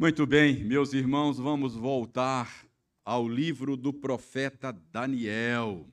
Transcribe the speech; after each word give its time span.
Muito 0.00 0.24
bem, 0.28 0.62
meus 0.62 0.92
irmãos, 0.92 1.38
vamos 1.38 1.74
voltar 1.74 2.64
ao 3.04 3.26
livro 3.26 3.76
do 3.76 3.92
profeta 3.92 4.70
Daniel. 4.70 5.88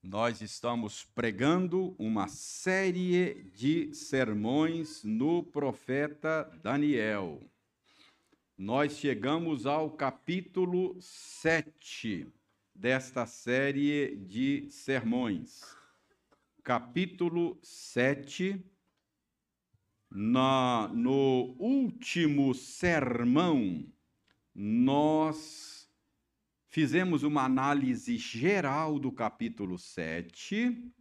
Nós 0.00 0.40
estamos 0.40 1.04
pregando 1.12 1.92
uma 1.98 2.28
série 2.28 3.50
de 3.52 3.92
sermões 3.92 5.02
no 5.02 5.42
profeta 5.42 6.44
Daniel. 6.62 7.40
Nós 8.56 8.96
chegamos 8.96 9.66
ao 9.66 9.90
capítulo 9.90 10.96
7 11.00 12.28
desta 12.72 13.26
série 13.26 14.14
de 14.14 14.70
sermões. 14.70 15.62
Capítulo 16.62 17.58
7 17.60 18.64
na, 20.14 20.90
no 20.94 21.56
último 21.58 22.54
sermão, 22.54 23.86
nós 24.54 25.88
fizemos 26.68 27.22
uma 27.22 27.44
análise 27.44 28.18
geral 28.18 28.98
do 28.98 29.10
capítulo 29.10 29.78
7, 29.78 30.92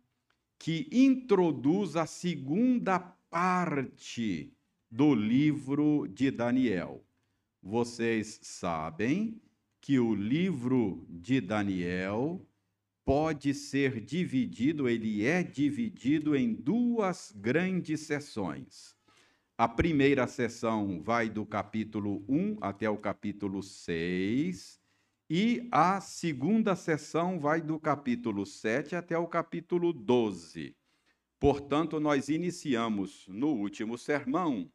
que 0.57 0.87
introduz 0.91 1.95
a 1.95 2.05
segunda 2.05 2.99
parte 2.99 4.53
do 4.89 5.13
livro 5.13 6.07
de 6.07 6.31
Daniel. 6.31 7.05
Vocês 7.61 8.39
sabem 8.41 9.41
que 9.81 9.99
o 9.99 10.15
livro 10.15 11.05
de 11.09 11.41
Daniel 11.41 12.45
pode 13.03 13.53
ser 13.53 13.99
dividido, 13.99 14.87
ele 14.87 15.25
é 15.25 15.43
dividido 15.43 16.35
em 16.35 16.53
duas 16.53 17.33
grandes 17.35 18.01
sessões. 18.01 19.00
A 19.57 19.67
primeira 19.67 20.27
sessão 20.27 21.01
vai 21.03 21.29
do 21.29 21.45
capítulo 21.45 22.25
1 22.27 22.57
até 22.61 22.89
o 22.89 22.97
capítulo 22.97 23.61
6, 23.61 24.81
e 25.29 25.67
a 25.71 26.01
segunda 26.01 26.75
sessão 26.75 27.39
vai 27.39 27.61
do 27.61 27.79
capítulo 27.79 28.45
7 28.45 28.95
até 28.95 29.17
o 29.17 29.27
capítulo 29.27 29.93
12. 29.93 30.75
Portanto, 31.39 31.99
nós 31.99 32.27
iniciamos 32.27 33.25
no 33.27 33.47
último 33.47 33.97
sermão 33.97 34.69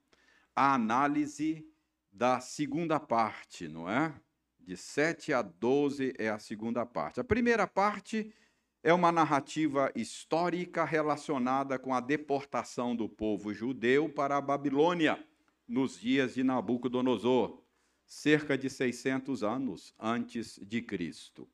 a 0.55 0.73
análise 0.73 1.69
da 2.11 2.41
segunda 2.41 2.99
parte, 2.99 3.69
não 3.69 3.91
é? 3.91 4.15
De 4.59 4.77
7 4.77 5.33
a 5.33 5.43
12 5.43 6.15
é 6.19 6.31
a 6.31 6.39
segunda 6.39 6.87
parte. 6.87 7.21
A 7.21 7.25
primeira 7.25 7.67
parte 7.67 8.33
é 8.83 8.93
uma 8.93 9.11
narrativa 9.11 9.91
histórica 9.95 10.85
relacionada 10.85 11.79
com 11.79 11.93
a 11.93 12.01
deportação 12.01 12.95
do 12.95 13.09
povo 13.09 13.53
judeu 13.53 14.09
para 14.09 14.37
a 14.37 14.41
Babilônia 14.41 15.19
nos 15.67 15.99
dias 15.99 16.35
de 16.35 16.45
Nabucodonosor, 16.45 17.63
cerca 18.07 18.57
de 18.57 18.71
600 18.71 19.43
anos 19.43 19.95
antes 19.99 20.59
de 20.63 20.81
Cristo. 20.81 21.49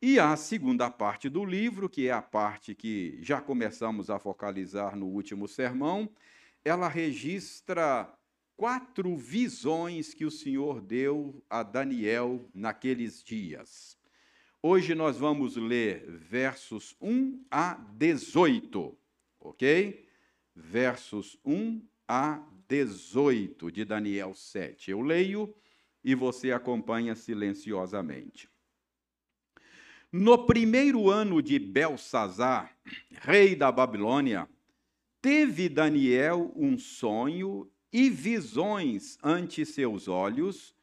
E 0.00 0.18
a 0.18 0.34
segunda 0.36 0.90
parte 0.90 1.28
do 1.28 1.44
livro, 1.44 1.88
que 1.88 2.08
é 2.08 2.12
a 2.12 2.22
parte 2.22 2.74
que 2.74 3.18
já 3.20 3.40
começamos 3.40 4.08
a 4.08 4.18
focalizar 4.18 4.96
no 4.96 5.06
último 5.06 5.46
sermão, 5.46 6.08
ela 6.64 6.88
registra 6.88 8.10
quatro 8.56 9.16
visões 9.16 10.14
que 10.14 10.24
o 10.24 10.30
Senhor 10.30 10.80
deu 10.80 11.42
a 11.50 11.62
Daniel 11.62 12.48
naqueles 12.54 13.22
dias. 13.22 13.99
Hoje 14.62 14.94
nós 14.94 15.16
vamos 15.16 15.56
ler 15.56 16.04
versos 16.06 16.94
1 17.00 17.46
a 17.50 17.76
18, 17.94 18.94
ok? 19.40 20.06
Versos 20.54 21.38
1 21.42 21.80
a 22.06 22.46
18 22.68 23.72
de 23.72 23.86
Daniel 23.86 24.34
7. 24.34 24.90
Eu 24.90 25.00
leio 25.00 25.54
e 26.04 26.14
você 26.14 26.52
acompanha 26.52 27.14
silenciosamente. 27.14 28.50
No 30.12 30.44
primeiro 30.44 31.08
ano 31.08 31.40
de 31.40 31.58
Belsazar, 31.58 32.76
rei 33.12 33.56
da 33.56 33.72
Babilônia, 33.72 34.46
teve 35.22 35.70
Daniel 35.70 36.52
um 36.54 36.76
sonho 36.76 37.66
e 37.90 38.10
visões 38.10 39.16
ante 39.22 39.64
seus 39.64 40.06
olhos 40.06 40.76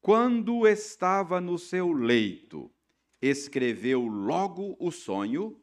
quando 0.00 0.66
estava 0.66 1.42
no 1.42 1.58
seu 1.58 1.92
leito 1.92 2.72
escreveu 3.20 4.06
logo 4.06 4.76
o 4.78 4.90
sonho 4.90 5.60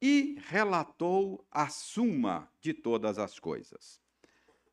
e 0.00 0.36
relatou 0.48 1.46
a 1.50 1.68
suma 1.68 2.50
de 2.60 2.74
todas 2.74 3.18
as 3.18 3.38
coisas. 3.38 4.00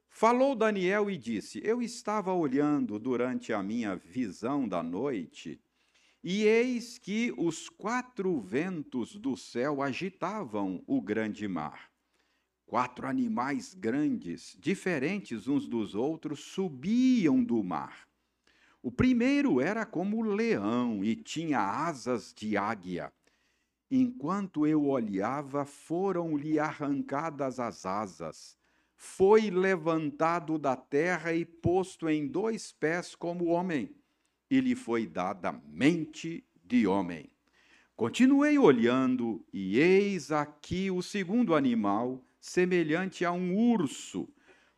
Falou 0.09 0.55
Daniel 0.55 1.09
e 1.09 1.17
disse: 1.17 1.61
Eu 1.63 1.81
estava 1.81 2.33
olhando 2.33 2.99
durante 2.99 3.53
a 3.53 3.63
minha 3.63 3.95
visão 3.95 4.67
da 4.67 4.83
noite, 4.83 5.59
e 6.23 6.43
eis 6.43 6.97
que 6.97 7.33
os 7.37 7.67
quatro 7.69 8.39
ventos 8.39 9.15
do 9.15 9.35
céu 9.35 9.81
agitavam 9.81 10.83
o 10.87 11.01
grande 11.01 11.47
mar. 11.47 11.91
Quatro 12.65 13.07
animais 13.07 13.73
grandes, 13.73 14.55
diferentes 14.59 15.47
uns 15.47 15.67
dos 15.67 15.95
outros, 15.95 16.39
subiam 16.39 17.43
do 17.43 17.63
mar 17.63 18.07
o 18.83 18.91
primeiro 18.91 19.61
era 19.61 19.85
como 19.85 20.21
leão 20.21 21.05
e 21.05 21.15
tinha 21.15 21.61
asas 21.61 22.33
de 22.35 22.57
águia. 22.57 23.13
Enquanto 23.89 24.67
eu 24.67 24.87
olhava, 24.87 25.63
foram-lhe 25.63 26.59
arrancadas 26.59 27.61
as 27.61 27.85
asas. 27.85 28.57
Foi 28.97 29.49
levantado 29.49 30.57
da 30.57 30.75
terra 30.75 31.33
e 31.33 31.45
posto 31.45 32.09
em 32.09 32.27
dois 32.27 32.73
pés 32.73 33.15
como 33.15 33.45
homem, 33.45 33.89
e 34.51 34.59
lhe 34.59 34.75
foi 34.75 35.07
dada 35.07 35.53
mente 35.65 36.45
de 36.61 36.85
homem. 36.85 37.31
Continuei 37.95 38.57
olhando, 38.57 39.45
e 39.53 39.79
eis 39.79 40.29
aqui 40.29 40.91
o 40.91 41.01
segundo 41.01 41.55
animal, 41.55 42.21
semelhante 42.37 43.23
a 43.23 43.31
um 43.31 43.55
urso, 43.55 44.27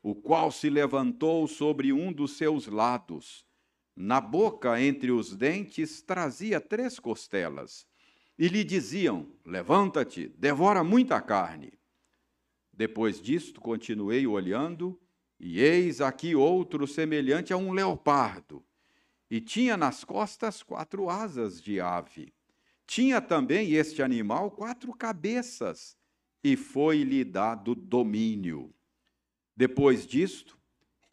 o 0.04 0.14
qual 0.14 0.52
se 0.52 0.70
levantou 0.70 1.48
sobre 1.48 1.92
um 1.92 2.14
dos 2.14 2.38
seus 2.38 2.68
lados 2.68 3.45
na 3.96 4.20
boca, 4.20 4.82
entre 4.82 5.12
os 5.12 5.36
dentes, 5.36 6.02
trazia 6.02 6.60
três 6.60 7.00
costelas. 7.00 7.88
E 8.38 8.50
lhe 8.50 8.64
diziam: 8.64 9.32
Levanta-te, 9.46 10.28
devora 10.38 10.84
muita 10.84 11.22
carne. 11.22 11.74
Depois 12.74 13.22
disto, 13.22 13.62
continuei 13.62 14.28
olhando, 14.28 15.00
e 15.40 15.62
eis 15.62 16.02
aqui 16.02 16.36
outro 16.36 16.86
semelhante 16.86 17.54
a 17.54 17.58
um 17.58 17.72
leopardo. 17.72 18.66
E 19.32 19.40
tinha 19.40 19.78
nas 19.78 20.04
costas 20.04 20.62
quatro 20.62 21.10
asas 21.10 21.62
de 21.62 21.80
ave. 21.80 22.34
Tinha 22.86 23.22
também 23.22 23.74
este 23.74 24.02
animal 24.04 24.52
quatro 24.52 24.94
cabeças, 24.94 25.98
e 26.44 26.56
foi-lhe 26.56 27.24
dado 27.24 27.74
domínio. 27.74 28.74
Depois 29.56 30.06
disto, 30.06 30.55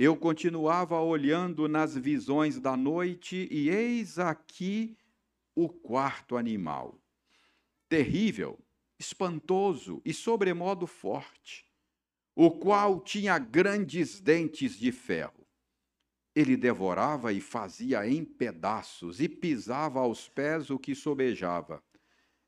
eu 0.04 0.16
continuava 0.16 1.00
olhando 1.00 1.68
nas 1.68 1.96
visões 1.96 2.58
da 2.58 2.76
noite 2.76 3.46
e 3.52 3.70
eis 3.70 4.18
aqui 4.18 4.96
o 5.54 5.68
quarto 5.68 6.36
animal. 6.36 7.00
Terrível, 7.88 8.58
espantoso 8.98 10.02
e 10.04 10.12
sobremodo 10.12 10.88
forte, 10.88 11.64
o 12.34 12.50
qual 12.50 13.00
tinha 13.00 13.38
grandes 13.38 14.20
dentes 14.20 14.76
de 14.76 14.90
ferro. 14.90 15.46
Ele 16.34 16.56
devorava 16.56 17.32
e 17.32 17.40
fazia 17.40 18.04
em 18.04 18.24
pedaços 18.24 19.20
e 19.20 19.28
pisava 19.28 20.00
aos 20.00 20.28
pés 20.28 20.69
o 20.69 20.80
que 20.80 20.96
sobejava. 20.96 21.80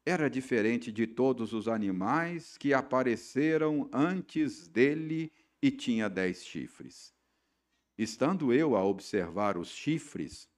Era 0.04 0.28
diferente 0.28 0.90
de 0.90 1.06
todos 1.06 1.52
os 1.52 1.68
animais 1.68 2.58
que 2.58 2.74
apareceram 2.74 3.88
antes 3.92 4.66
dele 4.66 5.30
e 5.62 5.70
tinha 5.70 6.10
dez 6.10 6.44
chifres. 6.44 7.13
Estando 7.96 8.52
eu 8.52 8.76
a 8.76 8.84
observar 8.84 9.56
os 9.56 9.68
chifres, 9.68 10.48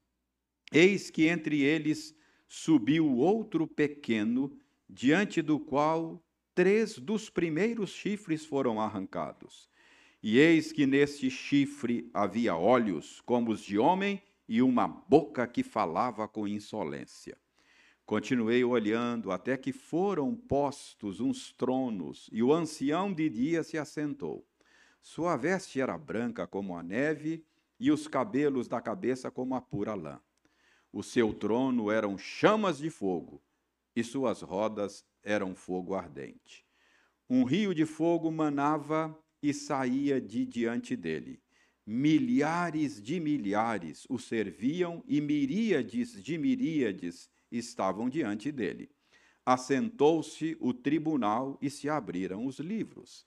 eis 0.72 1.10
que 1.10 1.26
entre 1.26 1.62
eles 1.62 2.14
subiu 2.48 3.14
outro 3.16 3.66
pequeno, 3.66 4.56
diante 4.88 5.42
do 5.42 5.58
qual 5.58 6.24
três 6.54 6.98
dos 6.98 7.28
primeiros 7.28 7.90
chifres 7.90 8.46
foram 8.46 8.80
arrancados. 8.80 9.68
E 10.22 10.38
eis 10.38 10.72
que 10.72 10.86
neste 10.86 11.30
chifre 11.30 12.10
havia 12.14 12.56
olhos 12.56 13.20
como 13.20 13.50
os 13.50 13.60
de 13.60 13.78
homem 13.78 14.22
e 14.48 14.62
uma 14.62 14.88
boca 14.88 15.46
que 15.46 15.62
falava 15.62 16.26
com 16.26 16.48
insolência. 16.48 17.36
Continuei 18.06 18.64
olhando 18.64 19.30
até 19.30 19.56
que 19.56 19.72
foram 19.72 20.34
postos 20.34 21.20
uns 21.20 21.52
tronos, 21.52 22.30
e 22.32 22.42
o 22.42 22.52
ancião 22.52 23.12
de 23.12 23.28
dia 23.28 23.62
se 23.62 23.76
assentou. 23.76 24.46
Sua 25.08 25.36
veste 25.36 25.80
era 25.80 25.96
branca 25.96 26.48
como 26.48 26.76
a 26.76 26.82
neve 26.82 27.46
e 27.78 27.92
os 27.92 28.08
cabelos 28.08 28.66
da 28.66 28.80
cabeça 28.80 29.30
como 29.30 29.54
a 29.54 29.60
pura 29.60 29.94
lã. 29.94 30.20
O 30.92 31.00
seu 31.00 31.32
trono 31.32 31.92
eram 31.92 32.18
chamas 32.18 32.78
de 32.78 32.90
fogo 32.90 33.40
e 33.94 34.02
suas 34.02 34.42
rodas 34.42 35.06
eram 35.22 35.54
fogo 35.54 35.94
ardente. 35.94 36.66
Um 37.30 37.44
rio 37.44 37.72
de 37.72 37.86
fogo 37.86 38.32
manava 38.32 39.16
e 39.40 39.54
saía 39.54 40.20
de 40.20 40.44
diante 40.44 40.96
dele. 40.96 41.40
milhares 41.86 43.00
de 43.00 43.20
milhares 43.20 44.06
o 44.10 44.18
serviam 44.18 45.04
e 45.06 45.20
miríades 45.20 46.20
de 46.20 46.36
miríades 46.36 47.30
estavam 47.48 48.08
diante 48.08 48.50
dele. 48.50 48.90
Assentou-se 49.44 50.56
o 50.58 50.74
tribunal 50.74 51.56
e 51.62 51.70
se 51.70 51.88
abriram 51.88 52.44
os 52.44 52.58
livros. 52.58 53.24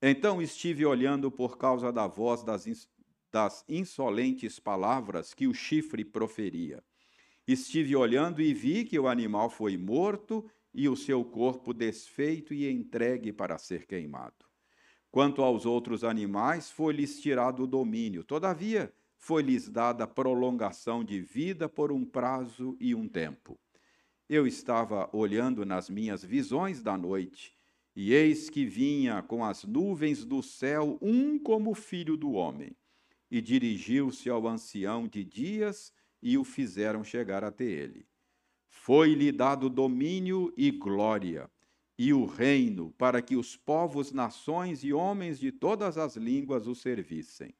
Então 0.00 0.42
estive 0.42 0.84
olhando 0.84 1.30
por 1.30 1.56
causa 1.56 1.92
da 1.92 2.06
voz 2.06 2.42
das, 2.42 2.88
das 3.32 3.64
insolentes 3.68 4.58
palavras 4.58 5.32
que 5.32 5.46
o 5.46 5.54
chifre 5.54 6.04
proferia. 6.04 6.82
Estive 7.46 7.94
olhando 7.96 8.42
e 8.42 8.52
vi 8.52 8.84
que 8.84 8.98
o 8.98 9.08
animal 9.08 9.48
foi 9.48 9.76
morto 9.76 10.44
e 10.74 10.88
o 10.88 10.96
seu 10.96 11.24
corpo 11.24 11.72
desfeito 11.72 12.52
e 12.52 12.70
entregue 12.70 13.32
para 13.32 13.56
ser 13.56 13.86
queimado. 13.86 14.44
Quanto 15.10 15.42
aos 15.42 15.64
outros 15.64 16.04
animais, 16.04 16.70
foi-lhes 16.70 17.20
tirado 17.20 17.62
o 17.62 17.66
domínio. 17.66 18.22
Todavia, 18.22 18.92
foi-lhes 19.16 19.68
dada 19.68 20.06
prolongação 20.06 21.02
de 21.02 21.20
vida 21.20 21.68
por 21.68 21.90
um 21.90 22.04
prazo 22.04 22.76
e 22.78 22.94
um 22.94 23.08
tempo. 23.08 23.58
Eu 24.28 24.46
estava 24.46 25.08
olhando 25.12 25.64
nas 25.64 25.88
minhas 25.88 26.22
visões 26.22 26.82
da 26.82 26.98
noite, 26.98 27.55
e 27.96 28.12
eis 28.12 28.50
que 28.50 28.66
vinha 28.66 29.22
com 29.22 29.42
as 29.42 29.64
nuvens 29.64 30.22
do 30.22 30.42
céu 30.42 30.98
um 31.00 31.38
como 31.38 31.74
filho 31.74 32.16
do 32.16 32.32
homem, 32.32 32.76
e 33.30 33.40
dirigiu-se 33.40 34.28
ao 34.28 34.46
ancião 34.46 35.08
de 35.08 35.24
dias 35.24 35.92
e 36.22 36.36
o 36.36 36.44
fizeram 36.44 37.02
chegar 37.02 37.42
até 37.42 37.64
ele. 37.64 38.06
Foi-lhe 38.68 39.32
dado 39.32 39.70
domínio 39.70 40.52
e 40.56 40.70
glória 40.70 41.50
e 41.98 42.12
o 42.12 42.26
reino, 42.26 42.92
para 42.98 43.22
que 43.22 43.36
os 43.36 43.56
povos, 43.56 44.12
nações 44.12 44.84
e 44.84 44.92
homens 44.92 45.38
de 45.38 45.50
todas 45.50 45.96
as 45.96 46.16
línguas 46.16 46.66
o 46.66 46.74
servissem. 46.74 47.54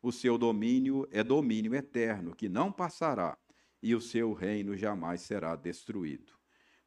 O 0.00 0.10
seu 0.10 0.38
domínio 0.38 1.06
é 1.10 1.22
domínio 1.22 1.74
eterno, 1.74 2.34
que 2.34 2.48
não 2.48 2.72
passará, 2.72 3.36
e 3.82 3.94
o 3.94 4.00
seu 4.00 4.32
reino 4.32 4.76
jamais 4.76 5.20
será 5.20 5.54
destruído. 5.54 6.32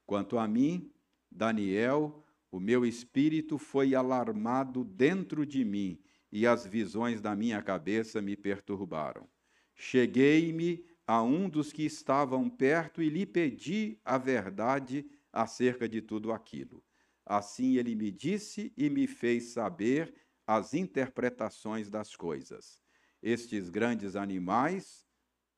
Quanto 0.06 0.38
a 0.38 0.48
mim, 0.48 0.92
Daniel, 1.32 2.25
o 2.56 2.60
meu 2.60 2.86
espírito 2.86 3.58
foi 3.58 3.94
alarmado 3.94 4.86
dentro 4.86 5.46
de 5.46 5.66
mim, 5.66 6.00
e 6.32 6.48
as 6.48 6.66
visões 6.66 7.20
da 7.20 7.36
minha 7.36 7.62
cabeça 7.62 8.22
me 8.22 8.38
perturbaram. 8.38 9.28
Cheguei-me 9.74 10.86
a 11.06 11.22
um 11.22 11.50
dos 11.50 11.74
que 11.74 11.84
estavam 11.84 12.50
perto 12.50 13.02
e 13.02 13.10
lhe 13.10 13.26
pedi 13.26 14.00
a 14.06 14.18
verdade 14.18 15.06
acerca 15.34 15.90
de 15.90 16.02
tudo 16.02 16.32
aquilo. 16.32 16.82
Assim 17.26 17.76
ele 17.76 17.94
me 17.94 18.10
disse 18.10 18.72
e 18.78 18.90
me 18.90 19.06
fez 19.06 19.52
saber 19.52 20.16
as 20.48 20.74
interpretações 20.74 21.90
das 21.90 22.16
coisas. 22.16 22.82
Estes 23.22 23.70
grandes 23.70 24.16
animais, 24.16 25.06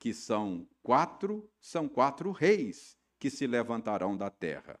que 0.00 0.12
são 0.12 0.68
quatro, 0.82 1.48
são 1.60 1.88
quatro 1.88 2.32
reis 2.32 2.98
que 3.20 3.30
se 3.30 3.46
levantarão 3.46 4.16
da 4.16 4.30
terra. 4.30 4.80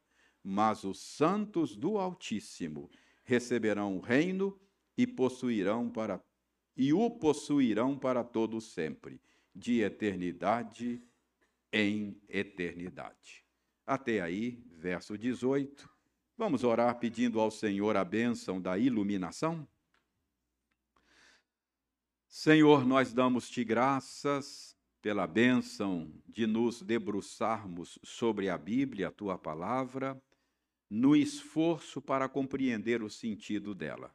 Mas 0.50 0.82
os 0.82 0.98
santos 0.98 1.76
do 1.76 1.98
Altíssimo 1.98 2.90
receberão 3.22 3.98
o 3.98 4.00
reino 4.00 4.58
e 4.96 5.06
possuirão 5.06 5.90
para 5.90 6.24
e 6.74 6.90
o 6.94 7.10
possuirão 7.10 7.98
para 7.98 8.24
todo 8.24 8.58
sempre, 8.58 9.20
de 9.54 9.82
eternidade 9.82 11.02
em 11.70 12.18
eternidade. 12.30 13.44
Até 13.84 14.22
aí, 14.22 14.64
verso 14.70 15.18
18 15.18 15.86
Vamos 16.34 16.64
orar 16.64 16.98
pedindo 16.98 17.40
ao 17.40 17.50
Senhor 17.50 17.94
a 17.94 18.04
bênção 18.04 18.58
da 18.58 18.78
iluminação? 18.78 19.68
Senhor, 22.26 22.86
nós 22.86 23.12
damos-te 23.12 23.62
graças 23.64 24.74
pela 25.02 25.26
bênção 25.26 26.10
de 26.26 26.46
nos 26.46 26.80
debruçarmos 26.80 27.98
sobre 28.02 28.48
a 28.48 28.56
Bíblia, 28.56 29.08
a 29.08 29.10
tua 29.10 29.36
palavra, 29.36 30.18
no 30.88 31.14
esforço 31.14 32.00
para 32.00 32.28
compreender 32.28 33.02
o 33.02 33.10
sentido 33.10 33.74
dela. 33.74 34.14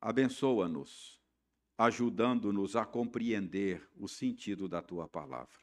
Abençoa-nos, 0.00 1.20
ajudando-nos 1.78 2.76
a 2.76 2.84
compreender 2.84 3.88
o 3.96 4.08
sentido 4.08 4.68
da 4.68 4.82
tua 4.82 5.08
palavra. 5.08 5.58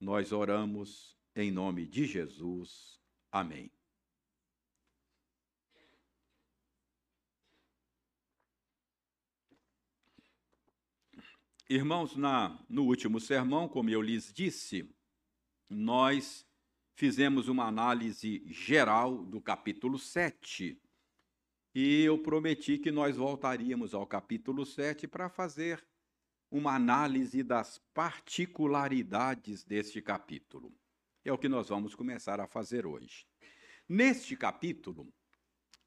Nós 0.00 0.32
oramos 0.32 1.16
em 1.34 1.50
nome 1.50 1.86
de 1.86 2.06
Jesus. 2.06 3.00
Amém. 3.30 3.70
Irmãos, 11.70 12.16
na, 12.16 12.58
no 12.66 12.84
último 12.84 13.20
sermão, 13.20 13.68
como 13.68 13.90
eu 13.90 14.00
lhes 14.00 14.32
disse, 14.32 14.90
nós 15.68 16.47
fizemos 16.98 17.46
uma 17.46 17.64
análise 17.64 18.42
geral 18.48 19.18
do 19.18 19.40
capítulo 19.40 20.00
7. 20.00 20.76
E 21.72 22.02
eu 22.02 22.18
prometi 22.18 22.76
que 22.76 22.90
nós 22.90 23.16
voltaríamos 23.16 23.94
ao 23.94 24.04
capítulo 24.04 24.66
7 24.66 25.06
para 25.06 25.28
fazer 25.28 25.86
uma 26.50 26.74
análise 26.74 27.44
das 27.44 27.78
particularidades 27.94 29.62
deste 29.62 30.02
capítulo. 30.02 30.74
É 31.24 31.32
o 31.32 31.38
que 31.38 31.48
nós 31.48 31.68
vamos 31.68 31.94
começar 31.94 32.40
a 32.40 32.48
fazer 32.48 32.84
hoje. 32.84 33.24
Neste 33.88 34.36
capítulo, 34.36 35.06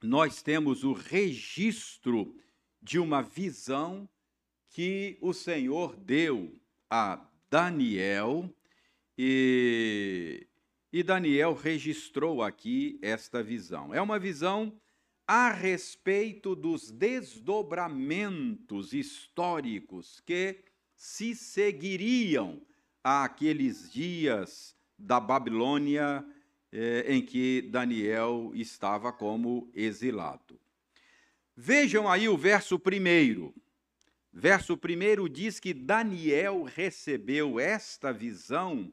nós 0.02 0.42
temos 0.42 0.86
o 0.86 0.94
registro 0.94 2.34
de 2.82 2.98
uma 3.00 3.22
visão 3.22 4.08
que 4.70 5.18
o 5.20 5.34
Senhor 5.34 5.94
deu 5.98 6.58
a 6.90 7.30
Daniel 7.50 8.50
e, 9.18 10.48
e 10.92 11.04
Daniel 11.04 11.54
registrou 11.54 12.44
aqui 12.44 13.00
esta 13.02 13.42
visão. 13.42 13.94
É 13.94 14.02
uma 14.02 14.20
visão 14.20 14.78
a 15.26 15.50
respeito 15.52 16.54
dos 16.56 16.92
desdobramentos 16.92 18.92
históricos 18.92 20.22
que 20.26 20.60
se 20.96 21.34
seguiriam 21.34 22.62
àqueles 23.04 23.92
dias 23.92 24.76
da 24.98 25.20
Babilônia 25.20 26.26
eh, 26.72 27.06
em 27.08 27.22
que 27.22 27.62
Daniel 27.72 28.52
estava 28.54 29.14
como 29.14 29.72
exilado. 29.74 30.60
Vejam 31.56 32.10
aí 32.10 32.28
o 32.28 32.38
verso 32.38 32.78
primeiro. 32.78 33.54
Verso 34.34 34.74
1 34.74 35.30
diz 35.30 35.60
que 35.60 35.74
Daniel 35.74 36.64
recebeu 36.64 37.60
esta 37.60 38.14
visão 38.14 38.92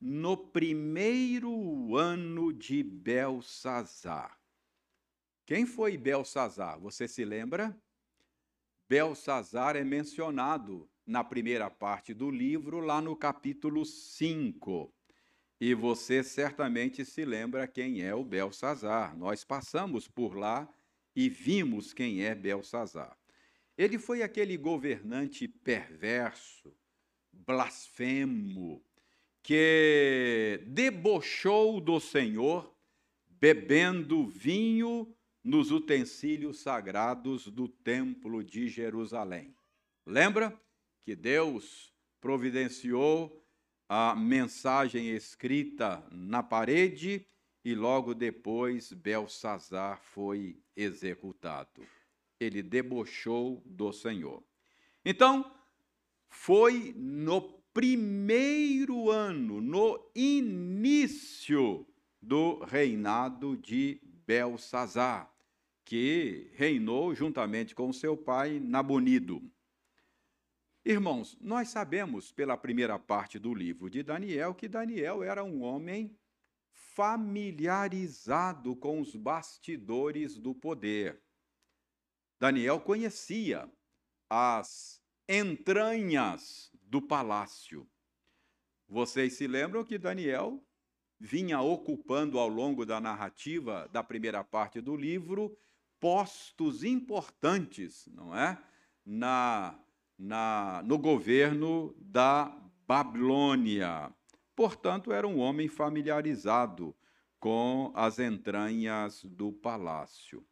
no 0.00 0.36
primeiro 0.36 1.94
ano 1.96 2.52
de 2.52 2.82
Belsazar. 2.82 4.40
Quem 5.44 5.66
foi 5.66 5.98
Belsazar? 5.98 6.80
Você 6.80 7.06
se 7.06 7.24
lembra? 7.24 7.76
Belsazar 8.88 9.76
é 9.76 9.84
mencionado 9.84 10.88
na 11.06 11.22
primeira 11.22 11.68
parte 11.68 12.14
do 12.14 12.30
livro, 12.30 12.80
lá 12.80 13.00
no 13.02 13.14
capítulo 13.14 13.84
5. 13.84 14.92
E 15.60 15.74
você 15.74 16.22
certamente 16.22 17.04
se 17.04 17.24
lembra 17.24 17.68
quem 17.68 18.00
é 18.00 18.14
o 18.14 18.24
Belsazar. 18.24 19.16
Nós 19.18 19.44
passamos 19.44 20.08
por 20.08 20.34
lá 20.34 20.72
e 21.14 21.28
vimos 21.28 21.92
quem 21.92 22.24
é 22.24 22.34
Belsazar. 22.34 23.18
Ele 23.76 23.98
foi 23.98 24.22
aquele 24.22 24.56
governante 24.56 25.46
perverso, 25.46 26.74
blasfemo, 27.32 28.82
que 29.42 30.60
debochou 30.66 31.80
do 31.80 31.98
Senhor, 31.98 32.74
bebendo 33.28 34.26
vinho 34.26 35.14
nos 35.42 35.70
utensílios 35.70 36.60
sagrados 36.60 37.46
do 37.46 37.66
Templo 37.66 38.44
de 38.44 38.68
Jerusalém. 38.68 39.54
Lembra 40.06 40.58
que 41.02 41.16
Deus 41.16 41.92
providenciou 42.20 43.42
a 43.88 44.14
mensagem 44.14 45.08
escrita 45.08 46.06
na 46.12 46.42
parede 46.42 47.26
e 47.64 47.74
logo 47.74 48.14
depois 48.14 48.92
Belsazar 48.92 50.00
foi 50.02 50.62
executado 50.76 51.82
ele 52.40 52.62
debochou 52.62 53.62
do 53.66 53.92
Senhor. 53.92 54.42
Então, 55.04 55.54
foi 56.30 56.94
no 56.96 57.59
primeiro 57.80 59.10
ano, 59.10 59.58
no 59.58 59.98
início 60.14 61.86
do 62.20 62.62
reinado 62.64 63.56
de 63.56 63.98
Belsazar, 64.26 65.34
que 65.82 66.50
reinou 66.52 67.14
juntamente 67.14 67.74
com 67.74 67.90
seu 67.90 68.18
pai 68.18 68.60
Nabonido. 68.60 69.42
Irmãos, 70.84 71.38
nós 71.40 71.70
sabemos 71.70 72.30
pela 72.30 72.54
primeira 72.54 72.98
parte 72.98 73.38
do 73.38 73.54
livro 73.54 73.88
de 73.88 74.02
Daniel 74.02 74.54
que 74.54 74.68
Daniel 74.68 75.22
era 75.22 75.42
um 75.42 75.62
homem 75.62 76.14
familiarizado 76.70 78.76
com 78.76 79.00
os 79.00 79.16
bastidores 79.16 80.36
do 80.36 80.54
poder. 80.54 81.18
Daniel 82.38 82.78
conhecia 82.78 83.72
as 84.28 85.02
entranhas 85.26 86.69
do 86.90 87.00
palácio. 87.00 87.88
Vocês 88.88 89.34
se 89.34 89.46
lembram 89.46 89.84
que 89.84 89.96
Daniel 89.96 90.60
vinha 91.20 91.60
ocupando 91.60 92.36
ao 92.36 92.48
longo 92.48 92.84
da 92.84 93.00
narrativa 93.00 93.88
da 93.92 94.02
primeira 94.02 94.42
parte 94.42 94.80
do 94.80 94.96
livro 94.96 95.56
postos 96.00 96.82
importantes, 96.82 98.08
não 98.12 98.36
é? 98.36 98.60
Na, 99.06 99.78
na, 100.18 100.82
no 100.84 100.98
governo 100.98 101.94
da 102.00 102.52
Babilônia. 102.88 104.12
Portanto, 104.56 105.12
era 105.12 105.28
um 105.28 105.38
homem 105.38 105.68
familiarizado 105.68 106.96
com 107.38 107.92
as 107.94 108.18
entranhas 108.18 109.22
do 109.24 109.52
palácio. 109.52 110.44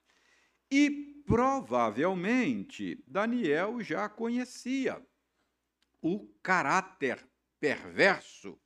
E 0.71 1.23
provavelmente 1.27 3.03
Daniel 3.07 3.81
já 3.83 4.09
conhecia 4.09 5.05
o 6.03 6.27
caráter 6.43 7.29
perverso 7.61 8.59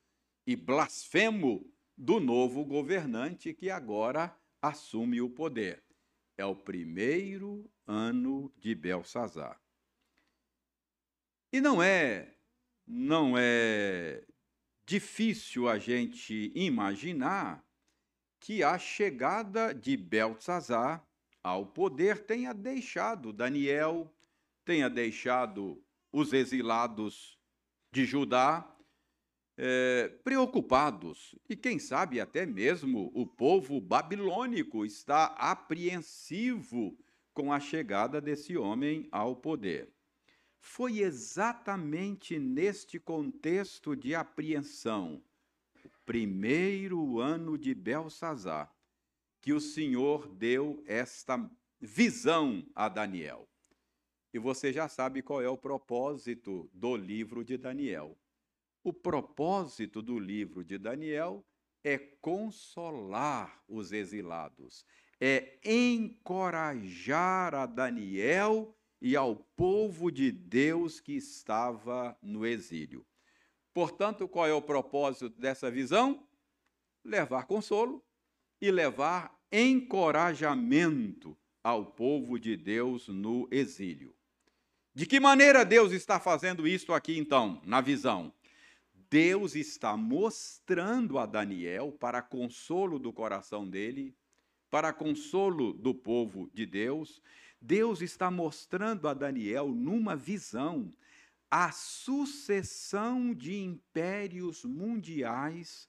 e 0.46 0.54
blasfemo 0.54 1.70
do 1.96 2.20
novo 2.20 2.64
governante 2.64 3.54
que 3.54 3.70
agora 3.70 4.36
assume 4.60 5.20
o 5.20 5.30
poder. 5.30 5.82
É 6.36 6.44
o 6.44 6.56
primeiro 6.56 7.70
ano 7.86 8.52
de 8.58 8.74
Belsazar. 8.74 9.60
E 11.52 11.60
não 11.60 11.82
é 11.82 12.36
não 12.86 13.36
é 13.38 14.24
difícil 14.84 15.68
a 15.68 15.78
gente 15.78 16.52
imaginar 16.54 17.64
que 18.40 18.62
a 18.62 18.76
chegada 18.76 19.72
de 19.72 19.96
Belsazar 19.96 21.06
ao 21.42 21.66
poder 21.66 22.26
tenha 22.26 22.52
deixado 22.52 23.32
Daniel, 23.32 24.12
tenha 24.64 24.90
deixado 24.90 25.82
os 26.12 26.32
exilados 26.32 27.38
de 27.90 28.04
Judá 28.04 28.68
é, 29.56 30.08
preocupados. 30.22 31.34
E 31.48 31.56
quem 31.56 31.78
sabe 31.78 32.20
até 32.20 32.44
mesmo 32.44 33.10
o 33.14 33.26
povo 33.26 33.80
babilônico 33.80 34.84
está 34.84 35.26
apreensivo 35.26 36.96
com 37.32 37.52
a 37.52 37.60
chegada 37.60 38.20
desse 38.20 38.56
homem 38.56 39.08
ao 39.10 39.36
poder. 39.36 39.92
Foi 40.60 41.00
exatamente 41.00 42.38
neste 42.38 42.98
contexto 42.98 43.96
de 43.96 44.14
apreensão, 44.14 45.22
primeiro 46.04 47.18
ano 47.18 47.58
de 47.58 47.74
Belsazar, 47.74 48.72
que 49.40 49.52
o 49.52 49.60
Senhor 49.60 50.28
deu 50.28 50.82
esta 50.86 51.50
visão 51.80 52.64
a 52.76 52.88
Daniel. 52.88 53.51
E 54.32 54.38
você 54.38 54.72
já 54.72 54.88
sabe 54.88 55.22
qual 55.22 55.42
é 55.42 55.48
o 55.48 55.56
propósito 55.56 56.70
do 56.72 56.96
livro 56.96 57.44
de 57.44 57.56
Daniel. 57.56 58.16
O 58.82 58.92
propósito 58.92 60.00
do 60.00 60.18
livro 60.18 60.64
de 60.64 60.78
Daniel 60.78 61.44
é 61.84 61.98
consolar 61.98 63.62
os 63.68 63.92
exilados, 63.92 64.84
é 65.20 65.58
encorajar 65.64 67.54
a 67.54 67.66
Daniel 67.66 68.74
e 69.00 69.16
ao 69.16 69.36
povo 69.36 70.10
de 70.10 70.30
Deus 70.32 71.00
que 71.00 71.12
estava 71.12 72.16
no 72.22 72.46
exílio. 72.46 73.04
Portanto, 73.74 74.28
qual 74.28 74.46
é 74.46 74.52
o 74.52 74.62
propósito 74.62 75.40
dessa 75.40 75.70
visão? 75.70 76.26
Levar 77.04 77.46
consolo, 77.46 78.04
e 78.62 78.70
levar 78.70 79.36
encorajamento 79.50 81.36
ao 81.64 81.84
povo 81.84 82.38
de 82.38 82.56
Deus 82.56 83.08
no 83.08 83.48
exílio. 83.50 84.14
De 84.94 85.06
que 85.06 85.18
maneira 85.18 85.64
Deus 85.64 85.90
está 85.90 86.20
fazendo 86.20 86.68
isso 86.68 86.92
aqui 86.92 87.16
então, 87.16 87.62
na 87.64 87.80
visão? 87.80 88.32
Deus 89.08 89.54
está 89.54 89.96
mostrando 89.96 91.18
a 91.18 91.24
Daniel, 91.24 91.92
para 91.92 92.20
consolo 92.20 92.98
do 92.98 93.12
coração 93.12 93.66
dele, 93.68 94.14
para 94.70 94.92
consolo 94.92 95.72
do 95.72 95.94
povo 95.94 96.50
de 96.52 96.66
Deus, 96.66 97.22
Deus 97.60 98.02
está 98.02 98.30
mostrando 98.30 99.08
a 99.08 99.14
Daniel 99.14 99.68
numa 99.68 100.14
visão 100.14 100.90
a 101.50 101.70
sucessão 101.70 103.34
de 103.34 103.58
impérios 103.62 104.64
mundiais 104.64 105.88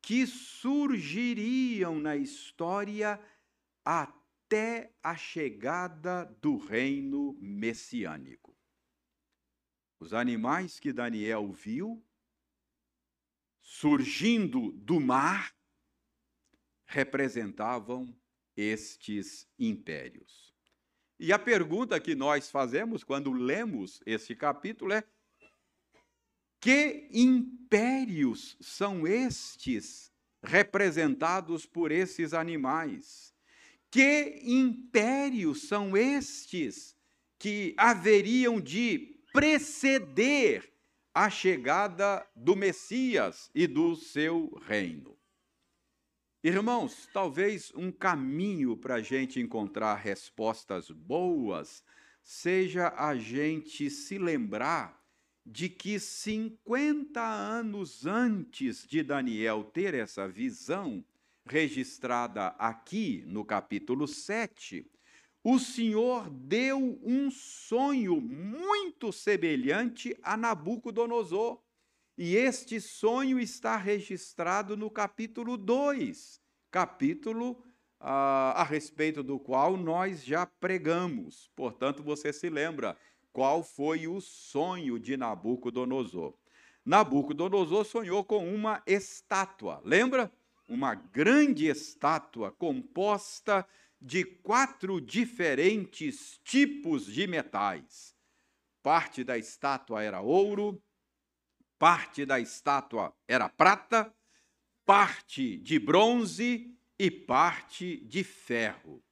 que 0.00 0.26
surgiriam 0.26 1.98
na 1.98 2.16
história 2.16 3.20
até 3.84 4.19
a 5.02 5.16
chegada 5.16 6.24
do 6.40 6.56
reino 6.56 7.36
messiânico. 7.40 8.56
Os 9.98 10.14
animais 10.14 10.80
que 10.80 10.92
Daniel 10.92 11.52
viu 11.52 12.02
surgindo 13.60 14.72
do 14.72 14.98
mar 14.98 15.54
representavam 16.86 18.12
estes 18.56 19.48
impérios. 19.58 20.52
E 21.18 21.32
a 21.32 21.38
pergunta 21.38 22.00
que 22.00 22.14
nós 22.14 22.50
fazemos 22.50 23.04
quando 23.04 23.30
lemos 23.32 24.02
este 24.06 24.34
capítulo 24.34 24.92
é: 24.92 25.04
que 26.58 27.08
impérios 27.12 28.56
são 28.60 29.06
estes 29.06 30.10
representados 30.42 31.66
por 31.66 31.92
esses 31.92 32.32
animais? 32.32 33.29
Que 33.90 34.40
impérios 34.44 35.62
são 35.62 35.96
estes 35.96 36.96
que 37.38 37.74
haveriam 37.76 38.60
de 38.60 39.18
preceder 39.32 40.72
a 41.12 41.28
chegada 41.28 42.24
do 42.36 42.54
Messias 42.54 43.50
e 43.54 43.66
do 43.66 43.96
seu 43.96 44.56
reino? 44.66 45.18
Irmãos, 46.42 47.08
talvez 47.12 47.72
um 47.74 47.92
caminho 47.92 48.76
para 48.76 48.94
a 48.94 49.02
gente 49.02 49.40
encontrar 49.40 49.96
respostas 49.96 50.90
boas 50.90 51.84
seja 52.22 52.94
a 52.96 53.14
gente 53.16 53.90
se 53.90 54.18
lembrar 54.18 55.00
de 55.44 55.68
que 55.68 55.98
50 55.98 57.20
anos 57.20 58.06
antes 58.06 58.86
de 58.86 59.02
Daniel 59.02 59.64
ter 59.64 59.94
essa 59.94 60.28
visão, 60.28 61.04
registrada 61.46 62.48
aqui 62.58 63.24
no 63.26 63.44
capítulo 63.44 64.06
7, 64.06 64.86
o 65.42 65.58
Senhor 65.58 66.28
deu 66.28 67.00
um 67.02 67.30
sonho 67.30 68.20
muito 68.20 69.10
semelhante 69.10 70.16
a 70.22 70.36
Nabucodonosor. 70.36 71.62
E 72.16 72.36
este 72.36 72.78
sonho 72.80 73.40
está 73.40 73.76
registrado 73.76 74.76
no 74.76 74.90
capítulo 74.90 75.56
2, 75.56 76.38
capítulo 76.70 77.64
ah, 77.98 78.52
a 78.56 78.62
respeito 78.62 79.22
do 79.22 79.38
qual 79.38 79.78
nós 79.78 80.22
já 80.22 80.44
pregamos. 80.44 81.50
Portanto, 81.56 82.02
você 82.02 82.32
se 82.32 82.50
lembra 82.50 82.94
qual 83.32 83.62
foi 83.62 84.06
o 84.06 84.20
sonho 84.20 84.98
de 84.98 85.16
Nabucodonosor. 85.16 86.34
Nabucodonosor 86.84 87.84
sonhou 87.84 88.24
com 88.24 88.52
uma 88.52 88.82
estátua, 88.86 89.80
lembra? 89.84 90.30
Uma 90.70 90.94
grande 90.94 91.66
estátua 91.66 92.52
composta 92.52 93.66
de 94.00 94.24
quatro 94.24 95.00
diferentes 95.00 96.38
tipos 96.44 97.06
de 97.06 97.26
metais. 97.26 98.14
Parte 98.80 99.24
da 99.24 99.36
estátua 99.36 100.00
era 100.00 100.20
ouro, 100.20 100.80
parte 101.76 102.24
da 102.24 102.38
estátua 102.38 103.12
era 103.26 103.48
prata, 103.48 104.14
parte 104.86 105.58
de 105.58 105.76
bronze 105.80 106.72
e 106.96 107.10
parte 107.10 107.96
de 108.04 108.22
ferro. 108.22 109.02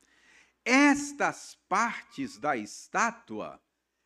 Estas 0.64 1.58
partes 1.68 2.38
da 2.38 2.56
estátua 2.56 3.60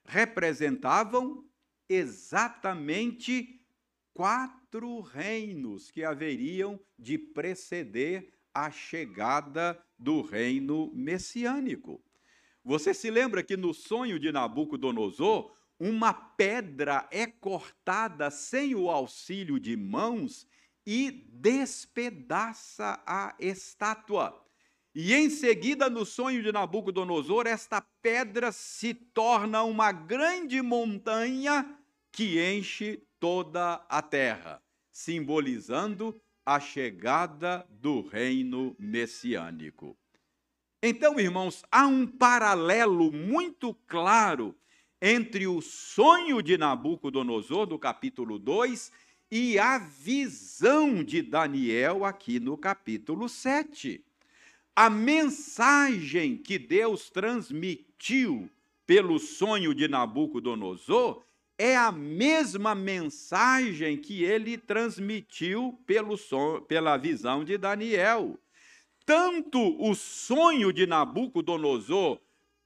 representavam 0.06 1.46
exatamente 1.86 3.61
quatro 4.14 5.00
reinos 5.00 5.90
que 5.90 6.04
haveriam 6.04 6.78
de 6.98 7.18
preceder 7.18 8.32
a 8.54 8.70
chegada 8.70 9.82
do 9.98 10.20
reino 10.20 10.90
messiânico. 10.94 12.02
Você 12.64 12.94
se 12.94 13.10
lembra 13.10 13.42
que 13.42 13.56
no 13.56 13.72
sonho 13.74 14.18
de 14.18 14.30
Nabucodonosor, 14.30 15.52
uma 15.78 16.12
pedra 16.12 17.08
é 17.10 17.26
cortada 17.26 18.30
sem 18.30 18.74
o 18.74 18.88
auxílio 18.88 19.58
de 19.58 19.76
mãos 19.76 20.46
e 20.86 21.10
despedaça 21.32 23.02
a 23.06 23.34
estátua. 23.38 24.40
E 24.94 25.14
em 25.14 25.30
seguida, 25.30 25.88
no 25.88 26.04
sonho 26.04 26.42
de 26.42 26.52
Nabucodonosor, 26.52 27.46
esta 27.46 27.80
pedra 28.02 28.52
se 28.52 28.92
torna 28.92 29.62
uma 29.62 29.90
grande 29.90 30.60
montanha 30.60 31.78
que 32.12 32.38
enche 32.38 33.02
toda 33.22 33.74
a 33.88 34.02
terra, 34.02 34.60
simbolizando 34.90 36.20
a 36.44 36.58
chegada 36.58 37.64
do 37.70 38.00
reino 38.00 38.74
messiânico. 38.76 39.96
Então, 40.82 41.20
irmãos, 41.20 41.62
há 41.70 41.86
um 41.86 42.04
paralelo 42.04 43.12
muito 43.12 43.72
claro 43.86 44.56
entre 45.00 45.46
o 45.46 45.60
sonho 45.62 46.42
de 46.42 46.58
Nabucodonosor, 46.58 47.64
do 47.64 47.78
capítulo 47.78 48.40
2, 48.40 48.90
e 49.30 49.56
a 49.56 49.78
visão 49.78 51.04
de 51.04 51.22
Daniel, 51.22 52.04
aqui 52.04 52.40
no 52.40 52.58
capítulo 52.58 53.28
7. 53.28 54.04
A 54.74 54.90
mensagem 54.90 56.36
que 56.36 56.58
Deus 56.58 57.08
transmitiu 57.08 58.50
pelo 58.84 59.20
sonho 59.20 59.72
de 59.72 59.86
Nabucodonosor 59.86 61.22
é 61.58 61.76
a 61.76 61.92
mesma 61.92 62.74
mensagem 62.74 63.96
que 63.96 64.24
ele 64.24 64.56
transmitiu 64.58 65.78
pelo 65.86 66.16
son, 66.16 66.60
pela 66.62 66.96
visão 66.96 67.44
de 67.44 67.56
Daniel. 67.56 68.38
Tanto 69.04 69.76
o 69.80 69.94
sonho 69.94 70.72
de 70.72 70.86
Nabucodonosor 70.86 72.20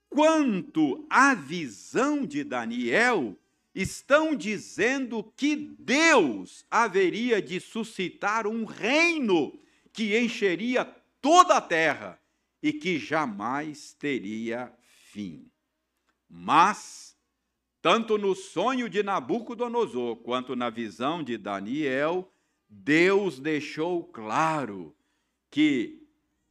quanto 0.08 1.06
a 1.10 1.34
visão 1.34 2.24
de 2.24 2.44
Daniel 2.44 3.36
estão 3.74 4.34
dizendo 4.34 5.22
que 5.36 5.54
Deus 5.54 6.64
haveria 6.70 7.42
de 7.42 7.60
suscitar 7.60 8.46
um 8.46 8.64
reino 8.64 9.58
que 9.92 10.18
encheria 10.18 10.84
toda 11.20 11.58
a 11.58 11.60
terra 11.60 12.18
e 12.62 12.72
que 12.72 12.98
jamais 12.98 13.92
teria 13.92 14.72
fim. 15.12 15.50
Mas, 16.28 17.05
tanto 17.86 18.18
no 18.18 18.34
sonho 18.34 18.88
de 18.88 19.00
Nabucodonosor 19.00 20.16
quanto 20.16 20.56
na 20.56 20.68
visão 20.68 21.22
de 21.22 21.38
Daniel, 21.38 22.28
Deus 22.68 23.38
deixou 23.38 24.02
claro 24.02 24.92
que 25.48 26.04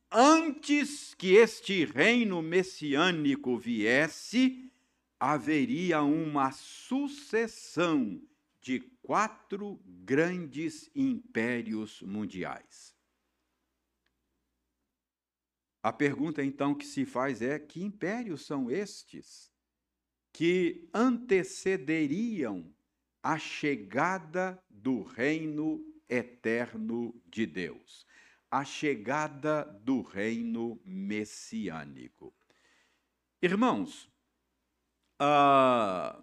antes 0.09 1.13
que 1.13 1.33
este 1.33 1.83
reino 1.83 2.41
messiânico 2.41 3.57
viesse, 3.57 4.71
haveria 5.19 6.01
uma 6.03 6.53
sucessão 6.53 8.21
de 8.61 8.79
quatro 9.03 9.77
grandes 9.85 10.89
impérios 10.95 12.01
mundiais. 12.01 12.95
A 15.83 15.91
pergunta 15.91 16.41
então 16.41 16.73
que 16.73 16.85
se 16.85 17.03
faz 17.03 17.41
é: 17.41 17.59
que 17.59 17.83
impérios 17.83 18.45
são 18.45 18.71
estes 18.71 19.53
que 20.35 20.89
antecederiam 20.93 22.69
a 23.23 23.37
chegada 23.37 24.61
do 24.69 25.01
reino 25.01 25.81
eterno 26.09 27.15
de 27.25 27.45
Deus, 27.45 28.05
a 28.51 28.65
chegada 28.65 29.63
do 29.81 30.01
reino 30.01 30.77
messiânico? 30.83 32.33
Irmãos, 33.41 34.11
ah, 35.17 36.21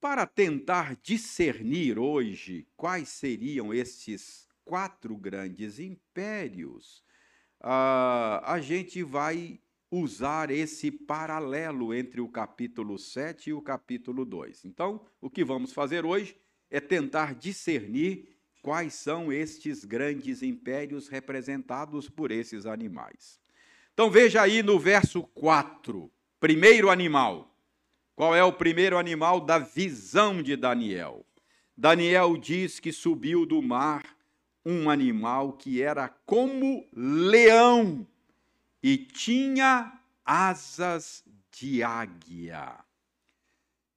para 0.00 0.26
tentar 0.26 0.96
discernir 0.96 2.00
hoje 2.00 2.66
quais 2.76 3.08
seriam 3.08 3.72
estes 3.72 4.48
quatro 4.64 5.16
grandes 5.16 5.78
impérios, 5.78 7.04
ah, 7.60 8.42
a 8.44 8.60
gente 8.60 9.00
vai 9.04 9.60
usar 9.94 10.50
esse 10.50 10.90
paralelo 10.90 11.92
entre 11.92 12.18
o 12.18 12.26
capítulo 12.26 12.98
7 12.98 13.50
e 13.50 13.52
o 13.52 13.60
capítulo 13.60 14.24
2. 14.24 14.64
Então, 14.64 15.04
o 15.20 15.28
que 15.28 15.44
vamos 15.44 15.74
fazer 15.74 16.06
hoje 16.06 16.34
é 16.70 16.80
tentar 16.80 17.34
discernir 17.34 18.34
quais 18.62 18.94
são 18.94 19.30
estes 19.30 19.84
grandes 19.84 20.42
impérios 20.42 21.08
representados 21.08 22.08
por 22.08 22.30
esses 22.30 22.64
animais. 22.64 23.38
Então, 23.92 24.10
veja 24.10 24.40
aí 24.40 24.62
no 24.62 24.78
verso 24.78 25.24
4, 25.24 26.10
primeiro 26.40 26.88
animal. 26.88 27.54
Qual 28.16 28.34
é 28.34 28.42
o 28.42 28.52
primeiro 28.52 28.96
animal 28.96 29.40
da 29.40 29.58
visão 29.58 30.42
de 30.42 30.56
Daniel? 30.56 31.26
Daniel 31.76 32.38
diz 32.38 32.80
que 32.80 32.92
subiu 32.92 33.44
do 33.44 33.60
mar 33.60 34.04
um 34.64 34.88
animal 34.88 35.52
que 35.52 35.82
era 35.82 36.08
como 36.08 36.86
leão 36.94 38.06
e 38.82 38.98
tinha 38.98 40.00
asas 40.24 41.24
de 41.50 41.82
águia. 41.82 42.84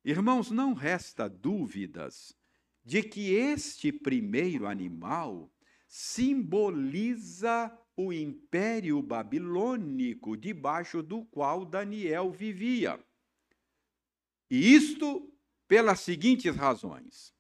Irmãos, 0.04 0.52
não 0.52 0.74
resta 0.74 1.28
dúvidas 1.28 2.36
de 2.84 3.02
que 3.02 3.34
este 3.34 3.92
primeiro 3.92 4.68
animal 4.68 5.52
simboliza 5.88 7.76
o 7.98 8.14
império 8.14 9.02
babilônico 9.02 10.38
debaixo 10.38 11.02
do 11.02 11.26
qual 11.26 11.66
Daniel 11.66 12.32
vivia. 12.32 13.04
E 14.52 14.76
isto 14.76 15.34
pelas 15.68 16.02
seguintes 16.02 16.56
razões. 16.56 17.34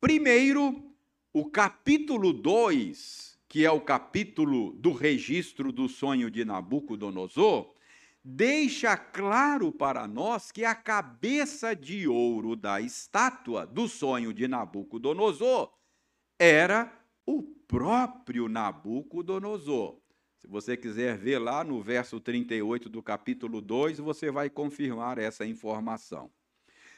Primeiro, 0.00 0.94
o 1.32 1.50
capítulo 1.50 2.32
2, 2.32 3.29
que 3.50 3.66
é 3.66 3.70
o 3.70 3.80
capítulo 3.80 4.72
do 4.74 4.92
registro 4.92 5.72
do 5.72 5.88
sonho 5.88 6.30
de 6.30 6.44
Nabucodonosor, 6.44 7.74
deixa 8.22 8.96
claro 8.96 9.72
para 9.72 10.06
nós 10.06 10.52
que 10.52 10.64
a 10.64 10.72
cabeça 10.72 11.74
de 11.74 12.06
ouro 12.06 12.54
da 12.54 12.80
estátua 12.80 13.66
do 13.66 13.88
sonho 13.88 14.32
de 14.32 14.46
Nabucodonosor 14.46 15.68
era 16.38 16.96
o 17.26 17.42
próprio 17.42 18.48
Nabucodonosor. 18.48 19.98
Se 20.38 20.46
você 20.46 20.76
quiser 20.76 21.18
ver 21.18 21.40
lá 21.40 21.64
no 21.64 21.82
verso 21.82 22.20
38 22.20 22.88
do 22.88 23.02
capítulo 23.02 23.60
2, 23.60 23.98
você 23.98 24.30
vai 24.30 24.48
confirmar 24.48 25.18
essa 25.18 25.44
informação. 25.44 26.30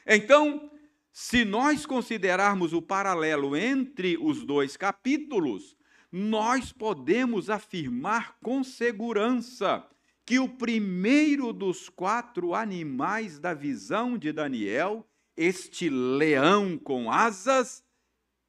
Então, 0.05 0.69
se 1.11 1.43
nós 1.45 1.87
considerarmos 1.87 2.73
o 2.73 2.81
paralelo 2.81 3.57
entre 3.57 4.17
os 4.21 4.45
dois 4.45 4.77
capítulos, 4.77 5.75
nós 6.15 6.71
podemos 6.71 7.49
afirmar 7.49 8.37
com 8.39 8.63
segurança 8.63 9.83
que 10.23 10.37
o 10.37 10.47
primeiro 10.47 11.51
dos 11.51 11.89
quatro 11.89 12.53
animais 12.53 13.39
da 13.39 13.55
visão 13.55 14.15
de 14.15 14.31
Daniel, 14.31 15.09
este 15.35 15.89
leão 15.89 16.77
com 16.77 17.11
asas, 17.11 17.83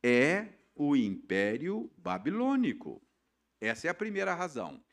é 0.02 0.48
o 0.74 0.94
Império 0.94 1.90
Babilônico. 1.96 3.00
Essa 3.58 3.86
é 3.86 3.90
a 3.90 3.94
primeira 3.94 4.34
razão. 4.34 4.84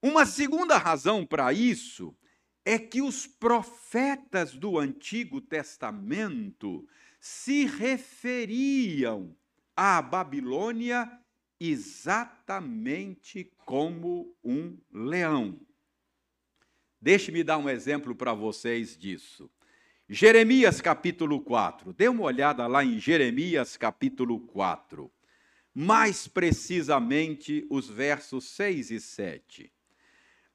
Uma 0.00 0.24
segunda 0.24 0.78
razão 0.78 1.26
para 1.26 1.52
isso 1.52 2.16
é 2.64 2.78
que 2.78 3.02
os 3.02 3.26
profetas 3.26 4.54
do 4.54 4.78
Antigo 4.78 5.40
Testamento 5.40 6.88
se 7.18 7.64
referiam 7.64 9.36
à 9.76 10.00
Babilônia 10.00 11.10
exatamente 11.60 13.50
como 13.64 14.34
um 14.44 14.76
leão. 14.92 15.58
Deixe-me 17.00 17.44
dar 17.44 17.58
um 17.58 17.68
exemplo 17.68 18.14
para 18.14 18.34
vocês 18.34 18.96
disso. 18.96 19.50
Jeremias 20.08 20.80
capítulo 20.80 21.40
4. 21.40 21.92
Dê 21.92 22.08
uma 22.08 22.24
olhada 22.24 22.66
lá 22.66 22.84
em 22.84 22.98
Jeremias 22.98 23.76
capítulo 23.76 24.40
4. 24.40 25.10
Mais 25.74 26.26
precisamente 26.26 27.66
os 27.70 27.88
versos 27.88 28.44
6 28.50 28.90
e 28.90 29.00
7. 29.00 29.72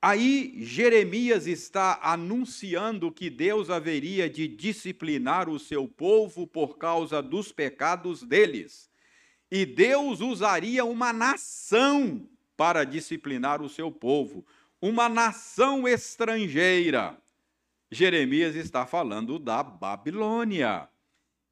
Aí 0.01 0.55
Jeremias 0.63 1.47
está 1.47 1.99
anunciando 2.01 3.11
que 3.11 3.29
Deus 3.29 3.69
haveria 3.69 4.29
de 4.29 4.47
disciplinar 4.47 5.47
o 5.47 5.59
seu 5.59 5.87
povo 5.87 6.47
por 6.47 6.77
causa 6.77 7.21
dos 7.21 7.51
pecados 7.51 8.23
deles. 8.23 8.90
E 9.51 9.65
Deus 9.65 10.21
usaria 10.21 10.85
uma 10.85 11.11
nação 11.11 12.25
para 12.55 12.85
disciplinar 12.85 13.61
o 13.61 13.67
seu 13.67 13.91
povo, 13.91 14.45
uma 14.81 15.09
nação 15.09 15.85
estrangeira. 15.85 17.21
Jeremias 17.91 18.55
está 18.55 18.85
falando 18.85 19.37
da 19.37 19.61
Babilônia. 19.61 20.87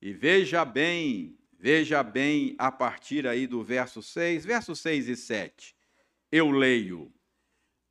E 0.01 0.13
veja 0.13 0.63
bem, 0.63 1.37
veja 1.59 2.01
bem 2.01 2.55
a 2.57 2.71
partir 2.71 3.27
aí 3.27 3.45
do 3.45 3.61
verso 3.61 4.01
6, 4.01 4.45
verso 4.45 4.73
6 4.73 5.09
e 5.09 5.15
7. 5.17 5.75
Eu 6.31 6.51
leio: 6.51 7.11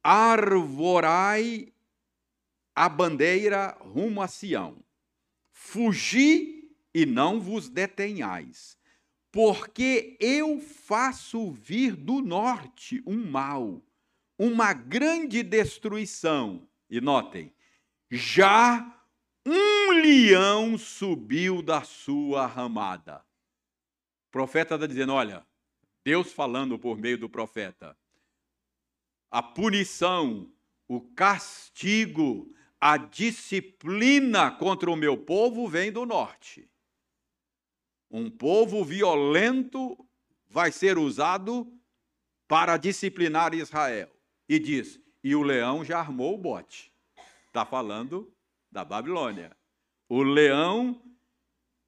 arvorai 0.02 1.70
a 2.74 2.88
bandeira 2.88 3.76
rumo 3.80 4.22
a 4.22 4.28
Sião. 4.28 4.82
Fugi 5.52 6.72
e 6.94 7.04
não 7.04 7.38
vos 7.40 7.68
detenhais, 7.68 8.77
porque 9.30 10.16
eu 10.20 10.60
faço 10.60 11.50
vir 11.52 11.94
do 11.94 12.20
norte 12.20 13.02
um 13.06 13.30
mal, 13.30 13.82
uma 14.38 14.72
grande 14.72 15.42
destruição. 15.42 16.68
E 16.90 17.00
notem, 17.00 17.52
já 18.10 19.04
um 19.46 19.92
leão 19.92 20.78
subiu 20.78 21.60
da 21.62 21.82
sua 21.82 22.46
ramada. 22.46 23.24
O 24.28 24.30
profeta 24.30 24.74
está 24.74 24.86
dizendo: 24.86 25.12
olha, 25.12 25.46
Deus 26.04 26.32
falando 26.32 26.78
por 26.78 26.96
meio 26.96 27.18
do 27.18 27.28
profeta 27.28 27.96
a 29.30 29.42
punição, 29.42 30.50
o 30.86 31.00
castigo, 31.00 32.50
a 32.80 32.96
disciplina 32.96 34.50
contra 34.50 34.90
o 34.90 34.96
meu 34.96 35.16
povo 35.16 35.68
vem 35.68 35.92
do 35.92 36.06
norte. 36.06 36.68
Um 38.10 38.30
povo 38.30 38.84
violento 38.84 39.96
vai 40.48 40.72
ser 40.72 40.96
usado 40.98 41.70
para 42.46 42.76
disciplinar 42.76 43.54
Israel. 43.54 44.10
E 44.48 44.58
diz: 44.58 45.00
e 45.22 45.34
o 45.34 45.42
leão 45.42 45.84
já 45.84 45.98
armou 45.98 46.34
o 46.34 46.38
bote. 46.38 46.92
Está 47.46 47.64
falando 47.64 48.32
da 48.70 48.84
Babilônia. 48.84 49.56
O 50.08 50.22
leão 50.22 51.02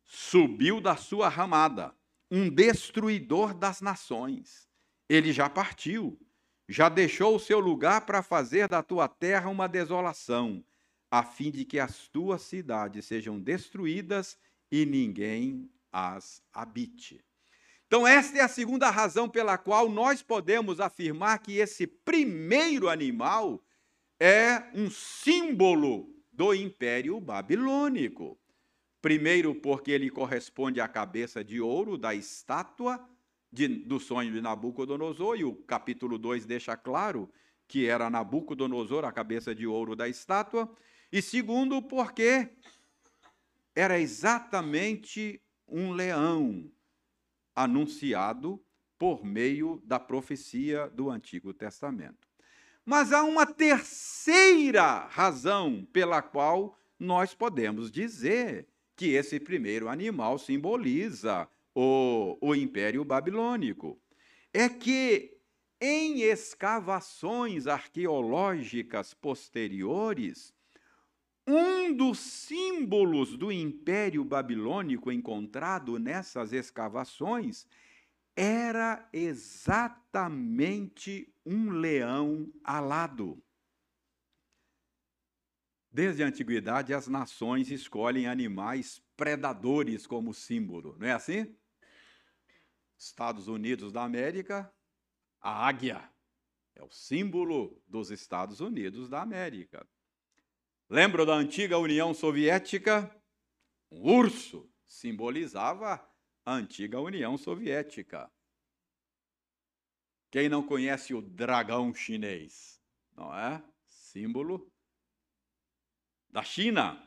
subiu 0.04 0.80
da 0.80 0.96
sua 0.96 1.28
ramada, 1.28 1.94
um 2.30 2.50
destruidor 2.50 3.54
das 3.54 3.80
nações. 3.80 4.68
Ele 5.09 5.33
já 5.33 5.48
partiu, 5.48 6.20
já 6.68 6.88
deixou 6.88 7.37
o 7.37 7.40
seu 7.40 7.61
lugar 7.61 8.04
para 8.04 8.22
fazer 8.22 8.68
da 8.68 8.83
tua 8.83 9.09
terra 9.09 9.48
uma 9.48 9.68
desolação, 9.68 10.64
a 11.11 11.22
fim 11.22 11.50
de 11.50 11.64
que 11.64 11.78
as 11.78 12.09
tuas 12.09 12.42
cidades 12.42 13.06
sejam 13.06 13.40
destruídas 13.40 14.38
e 14.70 14.85
ninguém 14.85 15.70
as 15.92 16.42
habite. 16.53 17.24
Então, 17.87 18.07
esta 18.07 18.38
é 18.38 18.40
a 18.40 18.48
segunda 18.48 18.88
razão 18.88 19.29
pela 19.29 19.59
qual 19.59 19.88
nós 19.88 20.22
podemos 20.22 20.79
afirmar 20.79 21.38
que 21.40 21.59
esse 21.59 21.87
primeiro 21.87 22.88
animal 22.88 23.64
é 24.18 24.62
um 24.74 24.88
símbolo 24.90 26.09
do 26.33 26.55
Império 26.55 27.20
Babilônico. 27.20 28.38
Primeiro, 29.03 29.55
porque 29.55 29.90
ele 29.90 30.09
corresponde 30.09 30.81
à 30.81 30.87
cabeça 30.87 31.42
de 31.42 31.61
ouro 31.61 31.98
da 31.98 32.14
estátua 32.14 33.05
de, 33.53 33.66
do 33.66 33.98
sonho 33.98 34.33
de 34.33 34.40
Nabucodonosor, 34.40 35.37
e 35.37 35.44
o 35.44 35.55
capítulo 35.55 36.18
2 36.18 36.46
deixa 36.46 36.76
claro 36.76 37.31
que 37.66 37.87
era 37.87 38.11
Nabucodonosor 38.11 39.05
a 39.05 39.12
cabeça 39.12 39.55
de 39.55 39.66
ouro 39.66 39.96
da 39.96 40.09
estátua. 40.09 40.70
E 41.11 41.20
segundo, 41.20 41.83
porque 41.83 42.50
era 43.74 43.98
exatamente 43.98 45.42
um 45.70 45.92
leão 45.92 46.70
anunciado 47.54 48.62
por 48.98 49.24
meio 49.24 49.83
da 49.85 49.98
profecia 49.98 50.88
do 50.88 51.11
Antigo 51.11 51.54
Testamento. 51.54 52.28
Mas 52.85 53.12
há 53.12 53.22
uma 53.22 53.46
terceira 53.46 55.06
razão 55.06 55.87
pela 55.92 56.20
qual 56.20 56.76
nós 56.98 57.35
podemos 57.35 57.90
dizer 57.90 58.68
que 58.94 59.11
esse 59.11 59.40
primeiro 59.40 59.88
animal 59.88 60.38
simboliza 60.38 61.48
o, 61.74 62.37
o 62.40 62.54
Império 62.54 63.04
Babilônico. 63.04 63.98
É 64.52 64.68
que 64.68 65.38
em 65.80 66.20
escavações 66.20 67.66
arqueológicas 67.66 69.14
posteriores, 69.14 70.52
um 71.53 71.95
dos 71.95 72.19
símbolos 72.19 73.37
do 73.37 73.51
Império 73.51 74.25
Babilônico 74.25 75.11
encontrado 75.11 75.99
nessas 75.99 76.53
escavações 76.53 77.67
era 78.37 79.09
exatamente 79.13 80.21
um 81.45 81.71
leão 81.71 82.51
alado. 82.65 83.43
Desde 85.93 86.23
a 86.23 86.27
antiguidade, 86.27 86.95
as 86.95 87.09
nações 87.09 87.71
escolhem 87.71 88.29
animais 88.29 89.03
predadores 89.17 90.07
como 90.07 90.33
símbolo, 90.33 90.97
não 90.99 91.07
é 91.07 91.13
assim? 91.13 91.55
Estados 92.97 93.49
Unidos 93.49 93.93
da 93.93 94.05
América, 94.05 94.73
a 95.41 95.67
águia 95.67 96.09
é 96.75 96.83
o 96.83 96.91
símbolo 96.91 97.83
dos 97.89 98.11
Estados 98.11 98.61
Unidos 98.61 99.09
da 99.09 99.21
América. 99.21 99.87
Lembra 100.92 101.24
da 101.24 101.35
antiga 101.35 101.79
União 101.79 102.12
Soviética? 102.12 103.09
Um 103.92 104.12
urso 104.12 104.68
simbolizava 104.85 106.05
a 106.44 106.53
antiga 106.53 106.98
União 106.98 107.38
Soviética. 107.38 108.29
Quem 110.33 110.48
não 110.48 110.66
conhece 110.66 111.14
o 111.14 111.22
dragão 111.22 111.94
chinês? 111.94 112.83
Não 113.16 113.33
é? 113.33 113.62
Símbolo 113.87 114.68
da 116.29 116.42
China. 116.42 117.00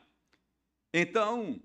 Então, 0.90 1.62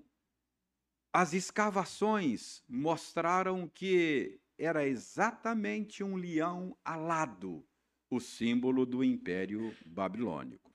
as 1.10 1.32
escavações 1.32 2.62
mostraram 2.68 3.66
que 3.66 4.38
era 4.58 4.86
exatamente 4.86 6.04
um 6.04 6.16
leão 6.16 6.76
alado, 6.84 7.66
o 8.10 8.20
símbolo 8.20 8.84
do 8.84 9.02
Império 9.02 9.74
Babilônico. 9.86 10.69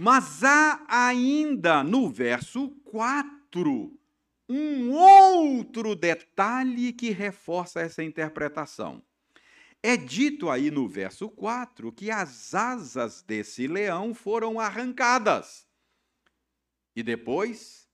Mas 0.00 0.44
há 0.44 0.84
ainda 0.88 1.82
no 1.82 2.08
verso 2.08 2.68
4 2.84 3.92
um 4.48 4.92
outro 4.92 5.96
detalhe 5.96 6.92
que 6.92 7.10
reforça 7.10 7.80
essa 7.80 8.04
interpretação. 8.04 9.02
É 9.82 9.96
dito 9.96 10.48
aí 10.50 10.70
no 10.70 10.88
verso 10.88 11.28
4 11.28 11.90
que 11.90 12.12
as 12.12 12.54
asas 12.54 13.22
desse 13.22 13.66
leão 13.66 14.14
foram 14.14 14.60
arrancadas. 14.60 15.66
E 16.94 17.02
depois 17.02 17.88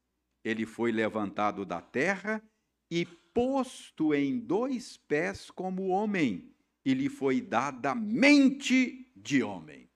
ele 0.44 0.66
foi 0.66 0.92
levantado 0.92 1.64
da 1.64 1.80
terra 1.80 2.42
e 2.90 3.06
posto 3.06 4.12
em 4.12 4.38
dois 4.38 4.98
pés 4.98 5.50
como 5.50 5.88
homem, 5.88 6.54
e 6.84 6.92
lhe 6.92 7.08
foi 7.08 7.40
dada 7.40 7.94
mente 7.94 9.10
de 9.16 9.42
homem. 9.42 9.88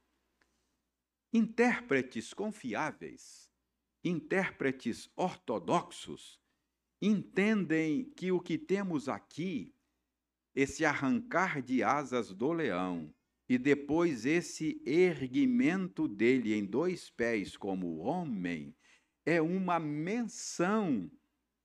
Intérpretes 1.33 2.33
confiáveis, 2.33 3.53
intérpretes 4.03 5.11
ortodoxos, 5.14 6.41
entendem 7.03 8.11
que 8.17 8.33
o 8.33 8.41
que 8.41 8.57
temos 8.57 9.11
aqui, 9.11 9.75
esse 10.55 10.87
arrancar 10.87 11.61
de 11.61 11.83
asas 11.83 12.33
do 12.33 12.51
leão 12.51 13.14
e 13.47 13.59
depois 13.59 14.25
esse 14.25 14.81
erguimento 14.87 16.09
dele 16.09 16.55
em 16.55 16.64
dois 16.64 17.11
pés 17.11 17.57
como 17.57 17.99
homem, 17.99 18.75
é 19.27 19.41
uma 19.43 19.79
menção 19.79 21.11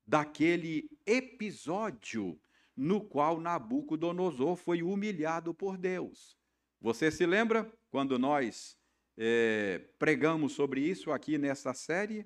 daquele 0.06 0.89
episódio 1.06 2.38
no 2.76 2.99
qual 2.99 3.39
Nabucodonosor 3.39 4.58
foi 4.58 4.84
humilhado 4.84 5.54
por 5.54 5.78
Deus. 5.78 6.38
Você 6.82 7.10
se 7.10 7.26
lembra 7.26 7.71
quando 7.89 8.19
nós 8.19 8.78
é, 9.17 9.80
pregamos 9.99 10.54
sobre 10.54 10.82
isso 10.82 11.12
aqui 11.12 11.38
nessa 11.38 11.73
série. 11.73 12.26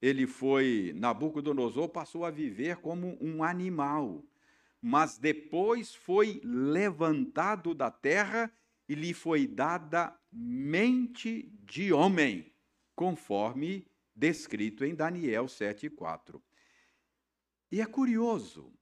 Ele 0.00 0.26
foi, 0.26 0.92
Nabucodonosor 0.96 1.88
passou 1.88 2.24
a 2.24 2.30
viver 2.30 2.76
como 2.76 3.16
um 3.20 3.42
animal, 3.42 4.22
mas 4.80 5.16
depois 5.16 5.94
foi 5.94 6.40
levantado 6.44 7.74
da 7.74 7.90
terra 7.90 8.52
e 8.88 8.94
lhe 8.94 9.14
foi 9.14 9.46
dada 9.46 10.14
mente 10.30 11.50
de 11.62 11.92
homem, 11.92 12.52
conforme 12.94 13.86
descrito 14.14 14.84
em 14.84 14.94
Daniel 14.94 15.46
7,4. 15.46 16.40
E 17.72 17.80
é 17.80 17.86
curioso, 17.86 18.72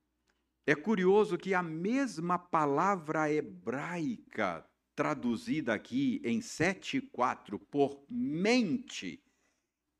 é 0.66 0.74
curioso 0.74 1.38
que 1.38 1.54
a 1.54 1.62
mesma 1.62 2.38
palavra 2.38 3.32
hebraica 3.32 4.68
traduzida 4.94 5.74
aqui 5.74 6.20
em 6.24 6.40
7,4 6.40 7.58
por 7.70 8.04
mente, 8.08 9.22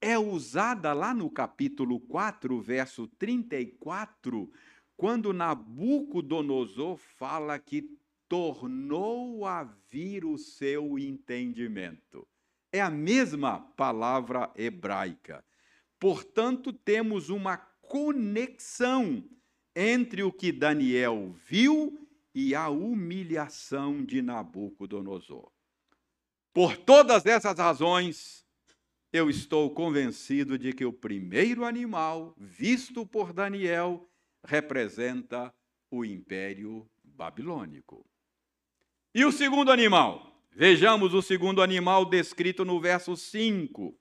é 0.01 0.19
usada 0.19 0.93
lá 0.93 1.15
no 1.15 1.31
capítulo 1.31 2.01
4, 2.01 2.61
verso 2.61 3.07
34, 3.07 4.51
quando 4.97 5.33
Nabucodonosor 5.33 6.97
fala 6.97 7.59
que 7.59 7.89
tornou 8.29 9.47
a 9.47 9.63
vir 9.91 10.25
o 10.25 10.37
seu 10.37 10.99
entendimento. 10.99 12.27
É 12.73 12.81
a 12.81 12.91
mesma 12.91 13.61
palavra 13.61 14.51
hebraica. 14.57 15.45
Portanto, 16.01 16.73
temos 16.73 17.29
uma 17.29 17.57
conexão 17.57 19.23
entre 19.77 20.23
o 20.23 20.33
que 20.33 20.51
Daniel 20.51 21.33
viu 21.47 22.02
e 22.35 22.55
a 22.55 22.69
humilhação 22.69 24.05
de 24.05 24.23
Nabucodonosor. 24.23 25.51
Por 26.53 26.77
todas 26.77 27.27
essas 27.27 27.59
razões, 27.59 28.45
eu 29.13 29.29
estou 29.29 29.71
convencido 29.71 30.59
de 30.59 30.73
que 30.73 30.85
o 30.85 30.93
primeiro 30.93 31.65
animal 31.65 32.35
visto 32.39 33.07
por 33.07 33.33
Daniel 33.33 34.09
representa 34.45 35.55
o 35.91 36.05
império 36.05 36.89
babilônico. 37.03 38.07
E 39.15 39.25
o 39.25 39.33
segundo 39.33 39.71
animal? 39.71 40.33
Vejamos 40.51 41.15
o 41.15 41.23
segundo 41.23 41.63
animal 41.63 42.05
descrito 42.05 42.65
no 42.65 42.81
verso 42.81 43.17
5, 43.17 43.99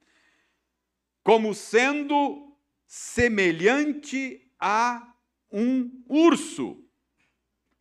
como 1.23 1.53
sendo 1.53 2.57
semelhante 2.85 4.51
a 4.59 5.15
um 5.51 6.03
urso. 6.07 6.80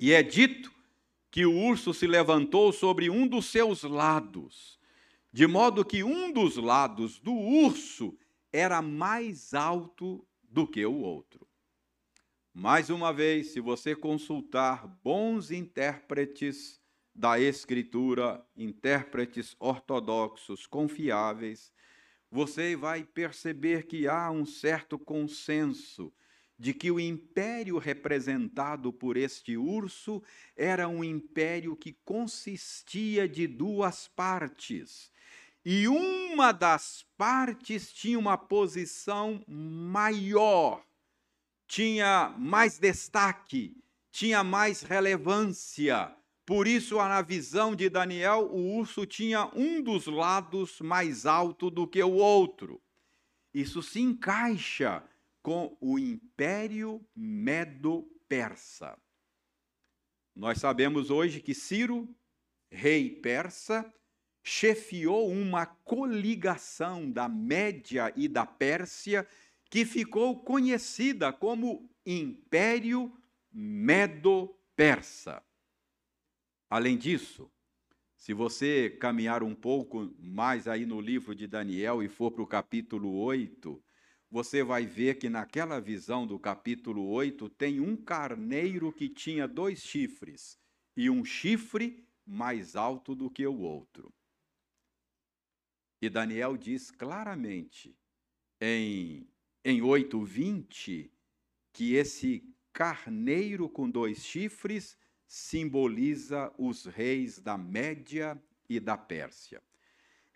E 0.03 0.15
é 0.15 0.23
dito 0.23 0.73
que 1.31 1.45
o 1.45 1.55
urso 1.55 1.93
se 1.93 2.07
levantou 2.07 2.73
sobre 2.73 3.11
um 3.11 3.27
dos 3.27 3.45
seus 3.45 3.83
lados, 3.83 4.81
de 5.31 5.47
modo 5.47 5.85
que 5.85 6.03
um 6.03 6.33
dos 6.33 6.57
lados 6.57 7.21
do 7.21 7.35
urso 7.35 8.19
era 8.51 8.81
mais 8.81 9.53
alto 9.53 10.27
do 10.43 10.67
que 10.67 10.87
o 10.87 10.95
outro. 10.95 11.47
Mais 12.55 12.89
uma 12.89 13.13
vez, 13.13 13.49
se 13.49 13.61
você 13.61 13.95
consultar 13.95 14.89
bons 15.05 15.51
intérpretes 15.51 16.81
da 17.15 17.39
Escritura, 17.39 18.43
intérpretes 18.57 19.55
ortodoxos 19.61 20.67
confiáveis, 20.67 21.71
você 22.31 22.75
vai 22.75 23.05
perceber 23.05 23.83
que 23.83 24.09
há 24.09 24.31
um 24.31 24.47
certo 24.47 24.99
consenso 24.99 26.11
de 26.61 26.75
que 26.75 26.91
o 26.91 27.01
império 27.01 27.79
representado 27.79 28.93
por 28.93 29.17
este 29.17 29.57
urso 29.57 30.23
era 30.55 30.87
um 30.87 31.03
império 31.03 31.75
que 31.75 31.95
consistia 32.05 33.27
de 33.27 33.47
duas 33.47 34.07
partes. 34.09 35.11
E 35.65 35.89
uma 35.89 36.53
das 36.53 37.07
partes 37.17 37.91
tinha 37.91 38.19
uma 38.19 38.37
posição 38.37 39.43
maior, 39.49 40.85
tinha 41.67 42.35
mais 42.37 42.79
destaque, 42.79 43.75
tinha 44.13 44.45
mais 44.45 44.83
relevância. 44.83 46.15
Por 46.45 46.69
isso, 46.69 46.97
na 46.97 47.23
visão 47.23 47.75
de 47.75 47.89
Daniel, 47.89 48.51
o 48.53 48.77
urso 48.77 49.07
tinha 49.07 49.51
um 49.55 49.81
dos 49.81 50.07
lados 50.07 50.79
mais 50.83 51.25
alto 51.25 51.71
do 51.71 51.89
que 51.89 52.03
o 52.03 52.13
outro. 52.13 52.83
Isso 53.55 53.83
se 53.83 54.01
encaixa 54.01 55.03
com 55.43 55.77
o 55.81 55.99
Império 55.99 57.05
Medo-Persa. 57.15 58.99
Nós 60.35 60.59
sabemos 60.59 61.11
hoje 61.11 61.41
que 61.41 61.55
Ciro, 61.55 62.09
rei 62.71 63.11
persa, 63.11 63.93
chefiou 64.43 65.31
uma 65.31 65.67
coligação 65.67 67.11
da 67.11 67.29
Média 67.29 68.13
e 68.17 68.29
da 68.29 68.47
Pérsia 68.47 69.27
que 69.69 69.85
ficou 69.85 70.43
conhecida 70.43 71.33
como 71.33 71.89
Império 72.05 73.13
Medo-Persa. 73.53 75.43
Além 76.69 76.97
disso, 76.97 77.51
se 78.17 78.35
você 78.35 78.91
caminhar 78.91 79.43
um 79.43 79.55
pouco 79.55 80.15
mais 80.19 80.69
aí 80.69 80.85
no 80.85 81.01
livro 81.01 81.35
de 81.35 81.47
Daniel 81.47 82.03
e 82.03 82.09
for 82.09 82.31
para 82.31 82.43
o 82.43 82.47
capítulo 82.47 83.13
8, 83.17 83.83
você 84.31 84.63
vai 84.63 84.87
ver 84.87 85.19
que 85.19 85.29
naquela 85.29 85.81
visão 85.81 86.27
do 86.27 86.39
capítulo 86.39 87.09
8 87.09 87.49
tem 87.51 87.81
um 87.81 87.97
carneiro 87.97 88.93
que 88.93 89.09
tinha 89.09 89.49
dois 89.49 89.81
chifres 89.83 90.59
e 90.97 91.11
um 91.11 91.25
chifre 91.25 92.07
mais 92.25 92.77
alto 92.77 93.15
do 93.15 93.29
que 93.29 93.45
o 93.47 93.59
outro. 93.59 94.13
E 96.01 96.09
Daniel 96.09 96.57
diz 96.57 96.91
claramente 96.91 97.95
em, 98.61 99.29
em 99.65 99.81
8,20 99.81 101.11
que 101.73 101.95
esse 101.95 102.45
carneiro 102.73 103.69
com 103.69 103.91
dois 103.91 104.25
chifres 104.25 104.97
simboliza 105.27 106.53
os 106.57 106.87
reis 106.87 107.39
da 107.39 107.59
Média 107.59 108.41
e 108.69 108.79
da 108.79 108.97
Pérsia. 108.97 109.63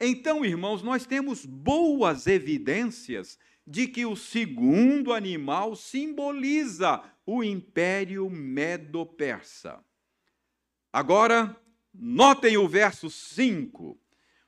Então, 0.00 0.44
irmãos, 0.44 0.82
nós 0.82 1.06
temos 1.06 1.46
boas 1.46 2.26
evidências 2.26 3.38
de 3.66 3.86
que 3.86 4.04
o 4.04 4.14
segundo 4.14 5.12
animal 5.12 5.74
simboliza 5.74 7.02
o 7.24 7.42
Império 7.42 8.28
Medo-Persa. 8.28 9.82
Agora, 10.92 11.60
notem 11.92 12.56
o 12.56 12.68
verso 12.68 13.08
5. 13.08 13.98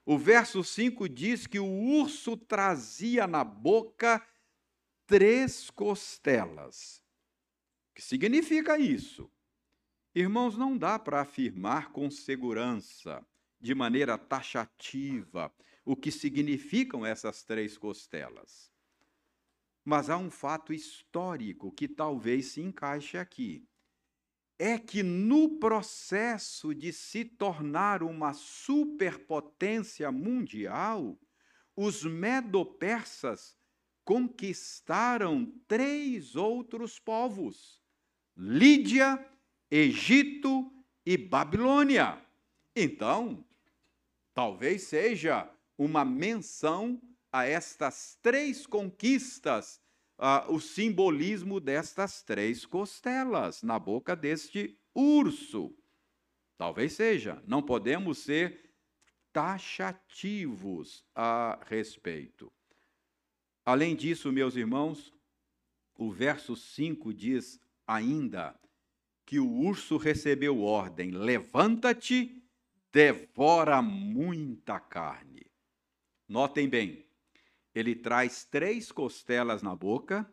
O 0.04 0.18
verso 0.18 0.62
5 0.62 1.08
diz 1.08 1.46
que 1.46 1.58
o 1.58 1.66
urso 1.66 2.36
trazia 2.36 3.26
na 3.26 3.42
boca 3.42 4.24
três 5.06 5.70
costelas. 5.70 7.02
O 7.90 7.94
que 7.94 8.02
significa 8.02 8.78
isso? 8.78 9.30
Irmãos, 10.14 10.56
não 10.56 10.76
dá 10.76 10.98
para 10.98 11.20
afirmar 11.20 11.90
com 11.90 12.10
segurança, 12.10 13.26
de 13.60 13.74
maneira 13.74 14.16
taxativa, 14.16 15.52
o 15.84 15.96
que 15.96 16.10
significam 16.10 17.04
essas 17.04 17.42
três 17.42 17.76
costelas. 17.76 18.75
Mas 19.88 20.10
há 20.10 20.16
um 20.18 20.32
fato 20.32 20.72
histórico 20.72 21.70
que 21.70 21.86
talvez 21.86 22.46
se 22.46 22.60
encaixe 22.60 23.16
aqui. 23.16 23.64
É 24.58 24.76
que 24.76 25.00
no 25.00 25.60
processo 25.60 26.74
de 26.74 26.92
se 26.92 27.24
tornar 27.24 28.02
uma 28.02 28.32
superpotência 28.32 30.10
mundial, 30.10 31.16
os 31.76 32.02
medo-persas 32.02 33.56
conquistaram 34.04 35.54
três 35.68 36.34
outros 36.34 36.98
povos: 36.98 37.80
Lídia, 38.36 39.24
Egito 39.70 40.68
e 41.04 41.16
Babilônia. 41.16 42.20
Então, 42.74 43.46
talvez 44.34 44.82
seja 44.82 45.48
uma 45.78 46.04
menção 46.04 47.00
a 47.36 47.44
estas 47.44 48.18
três 48.22 48.66
conquistas 48.66 49.78
uh, 50.18 50.50
o 50.50 50.58
simbolismo 50.58 51.60
destas 51.60 52.22
três 52.22 52.64
costelas 52.64 53.62
na 53.62 53.78
boca 53.78 54.16
deste 54.16 54.80
urso. 54.94 55.76
Talvez 56.56 56.94
seja, 56.94 57.42
não 57.46 57.62
podemos 57.62 58.20
ser 58.20 58.72
taxativos 59.34 61.04
a 61.14 61.60
respeito. 61.66 62.50
Além 63.66 63.94
disso, 63.94 64.32
meus 64.32 64.56
irmãos, 64.56 65.12
o 65.94 66.10
verso 66.10 66.56
5 66.56 67.12
diz 67.12 67.60
ainda 67.86 68.58
que 69.26 69.38
o 69.38 69.60
urso 69.60 69.98
recebeu 69.98 70.62
ordem: 70.62 71.10
levanta-te, 71.10 72.42
devora 72.90 73.82
muita 73.82 74.80
carne. 74.80 75.44
Notem 76.26 76.66
bem, 76.66 77.05
ele 77.76 77.94
traz 77.94 78.42
três 78.42 78.90
costelas 78.90 79.62
na 79.62 79.76
boca 79.76 80.26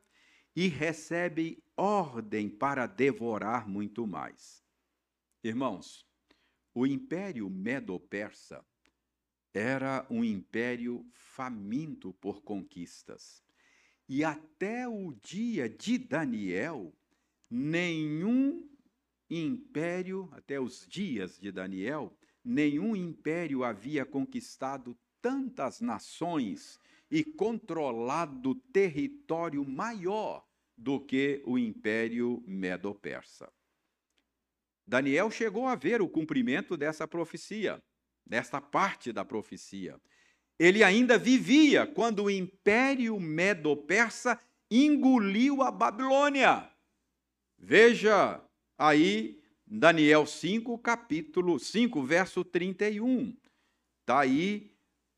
e 0.56 0.70
recebe 0.70 1.62
ordem 1.76 2.50
para 2.50 2.88
devorar 2.88 3.68
muito 3.68 4.08
mais. 4.08 4.64
Irmãos, 5.44 6.08
o 6.74 6.88
império 6.88 7.50
medo-persa 7.50 8.66
era 9.54 10.08
um 10.10 10.24
império 10.24 11.06
faminto 11.12 12.14
por 12.14 12.42
conquistas. 12.44 13.44
E 14.08 14.24
até 14.24 14.88
o 14.88 15.12
dia 15.12 15.68
de 15.68 15.98
Daniel, 15.98 16.96
nenhum 17.50 18.70
império, 19.30 20.30
até 20.32 20.62
os 20.62 20.88
dias 20.88 21.38
de 21.38 21.52
Daniel, 21.52 22.18
nenhum 22.42 22.96
império 22.96 23.66
havia 23.66 24.06
conquistado 24.06 24.98
tantas 25.22 25.82
nações 25.82 26.80
e 27.14 27.24
controlado 27.24 28.56
território 28.56 29.64
maior 29.64 30.44
do 30.76 31.00
que 31.00 31.44
o 31.46 31.60
Império 31.60 32.44
Medo-Persa. 32.48 33.54
Daniel 34.84 35.30
chegou 35.30 35.68
a 35.68 35.76
ver 35.76 36.02
o 36.02 36.10
cumprimento 36.10 36.76
dessa 36.76 37.08
profecia, 37.08 37.80
desta 38.26 38.60
parte 38.60 39.14
da 39.14 39.24
profecia. 39.24 40.02
Ele 40.58 40.84
ainda 40.84 41.16
vivia 41.16 41.86
quando 41.86 42.24
o 42.24 42.32
Império 42.32 43.20
Medo-Persa 43.20 44.42
engoliu 44.72 45.62
a 45.62 45.70
Babilônia. 45.70 46.68
Veja 47.60 48.44
aí 48.76 49.40
Daniel 49.68 50.26
5, 50.26 50.80
capítulo 50.80 51.60
5, 51.60 52.02
verso 52.02 52.44
31. 52.44 53.38
Está 54.02 54.22
aí 54.22 54.73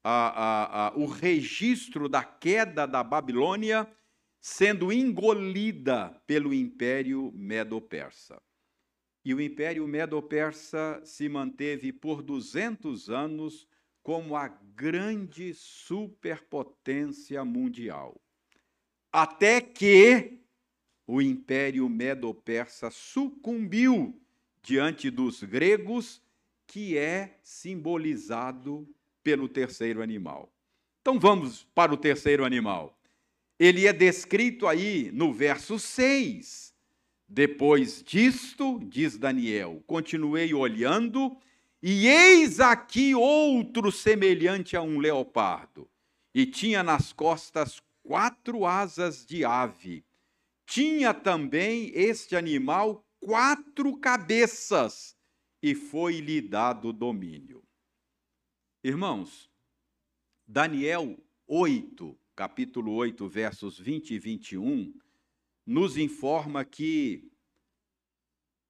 a, 0.08 0.28
a, 0.28 0.88
a, 0.90 0.96
o 0.96 1.08
registro 1.08 2.08
da 2.08 2.24
queda 2.24 2.86
da 2.86 3.04
Babilônia 3.04 3.92
sendo 4.40 4.94
engolida 4.94 6.22
pelo 6.28 6.54
Império 6.54 7.32
Medo-Persa. 7.34 8.40
E 9.24 9.34
o 9.34 9.42
Império 9.42 9.88
Medo-Persa 9.88 11.02
se 11.04 11.28
manteve 11.28 11.92
por 11.92 12.22
200 12.22 13.10
anos 13.10 13.68
como 14.04 14.36
a 14.36 14.48
grande 14.76 15.56
superpotência 15.56 17.44
mundial. 17.44 18.22
Até 19.12 19.60
que 19.60 20.38
o 21.08 21.20
Império 21.20 21.90
Medo-Persa 21.90 22.92
sucumbiu 22.92 24.22
diante 24.62 25.10
dos 25.10 25.42
gregos, 25.42 26.22
que 26.68 26.96
é 26.96 27.40
simbolizado 27.42 28.88
pelo 29.26 29.50
terceiro 29.50 30.04
animal. 30.04 30.54
Então 31.02 31.20
vamos 31.20 31.68
para 31.74 31.92
o 31.92 31.98
terceiro 31.98 32.46
animal. 32.46 32.96
Ele 33.60 33.88
é 33.88 33.92
descrito 33.92 34.68
aí 34.68 35.10
no 35.12 35.34
verso 35.34 35.80
6. 35.80 36.72
Depois 37.28 38.04
disto, 38.04 38.80
diz 38.84 39.18
Daniel, 39.18 39.84
continuei 39.88 40.54
olhando, 40.54 41.36
E 41.82 42.08
eis 42.08 42.60
aqui 42.60 43.16
outro 43.16 43.92
semelhante 43.92 44.78
a 44.78 44.82
um 44.82 45.00
leopardo, 45.00 45.90
e 46.34 46.46
tinha 46.46 46.84
nas 46.84 47.12
costas 47.12 47.82
quatro 48.04 48.66
asas 48.66 49.26
de 49.26 49.44
ave. 49.44 50.04
Tinha 50.68 51.14
também 51.14 51.92
este 51.96 52.36
animal 52.36 53.04
quatro 53.20 53.98
cabeças, 53.98 55.16
e 55.62 55.74
foi-lhe 55.74 56.42
dado 56.42 56.94
domínio. 56.94 57.65
Irmãos, 58.88 59.50
Daniel 60.48 61.18
8, 61.48 62.16
capítulo 62.36 62.94
8, 62.94 63.28
versos 63.28 63.80
20 63.80 64.14
e 64.14 64.20
21, 64.20 64.94
nos 65.66 65.98
informa 65.98 66.64
que 66.64 67.28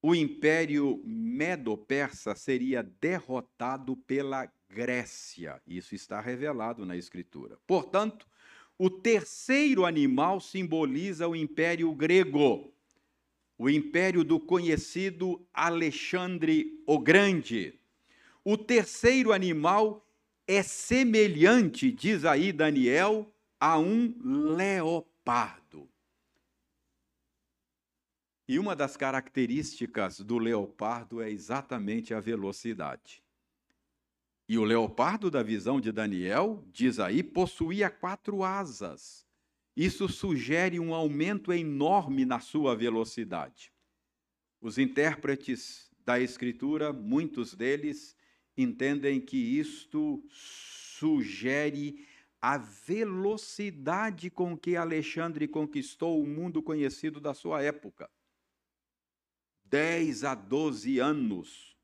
o 0.00 0.14
império 0.14 1.02
medo-persa 1.04 2.34
seria 2.34 2.82
derrotado 2.82 3.94
pela 3.94 4.50
Grécia. 4.70 5.60
Isso 5.66 5.94
está 5.94 6.18
revelado 6.18 6.86
na 6.86 6.96
Escritura. 6.96 7.58
Portanto, 7.66 8.26
o 8.78 8.88
terceiro 8.88 9.84
animal 9.84 10.40
simboliza 10.40 11.28
o 11.28 11.36
império 11.36 11.94
grego, 11.94 12.72
o 13.58 13.68
império 13.68 14.24
do 14.24 14.40
conhecido 14.40 15.46
Alexandre 15.52 16.82
o 16.86 16.98
Grande. 16.98 17.78
O 18.42 18.56
terceiro 18.56 19.30
animal 19.30 20.05
é 20.46 20.62
semelhante, 20.62 21.90
diz 21.90 22.24
aí 22.24 22.52
Daniel, 22.52 23.32
a 23.58 23.78
um 23.78 24.14
leopardo. 24.54 25.88
E 28.48 28.58
uma 28.58 28.76
das 28.76 28.96
características 28.96 30.20
do 30.20 30.38
leopardo 30.38 31.20
é 31.20 31.28
exatamente 31.28 32.14
a 32.14 32.20
velocidade. 32.20 33.24
E 34.48 34.56
o 34.56 34.62
leopardo 34.62 35.28
da 35.28 35.42
visão 35.42 35.80
de 35.80 35.90
Daniel, 35.90 36.64
diz 36.72 37.00
aí, 37.00 37.24
possuía 37.24 37.90
quatro 37.90 38.44
asas. 38.44 39.26
Isso 39.76 40.08
sugere 40.08 40.78
um 40.78 40.94
aumento 40.94 41.52
enorme 41.52 42.24
na 42.24 42.38
sua 42.38 42.76
velocidade. 42.76 43.72
Os 44.60 44.78
intérpretes 44.78 45.90
da 46.04 46.20
Escritura, 46.20 46.92
muitos 46.92 47.52
deles, 47.52 48.15
entendem 48.56 49.20
que 49.20 49.36
isto 49.36 50.22
sugere 50.30 52.06
a 52.40 52.58
velocidade 52.58 54.30
com 54.30 54.56
que 54.56 54.76
Alexandre 54.76 55.48
conquistou 55.48 56.22
o 56.22 56.26
mundo 56.26 56.62
conhecido 56.62 57.20
da 57.20 57.34
sua 57.34 57.62
época. 57.62 58.10
10 59.64 60.24
a 60.24 60.34
12 60.34 60.98
anos 60.98 61.76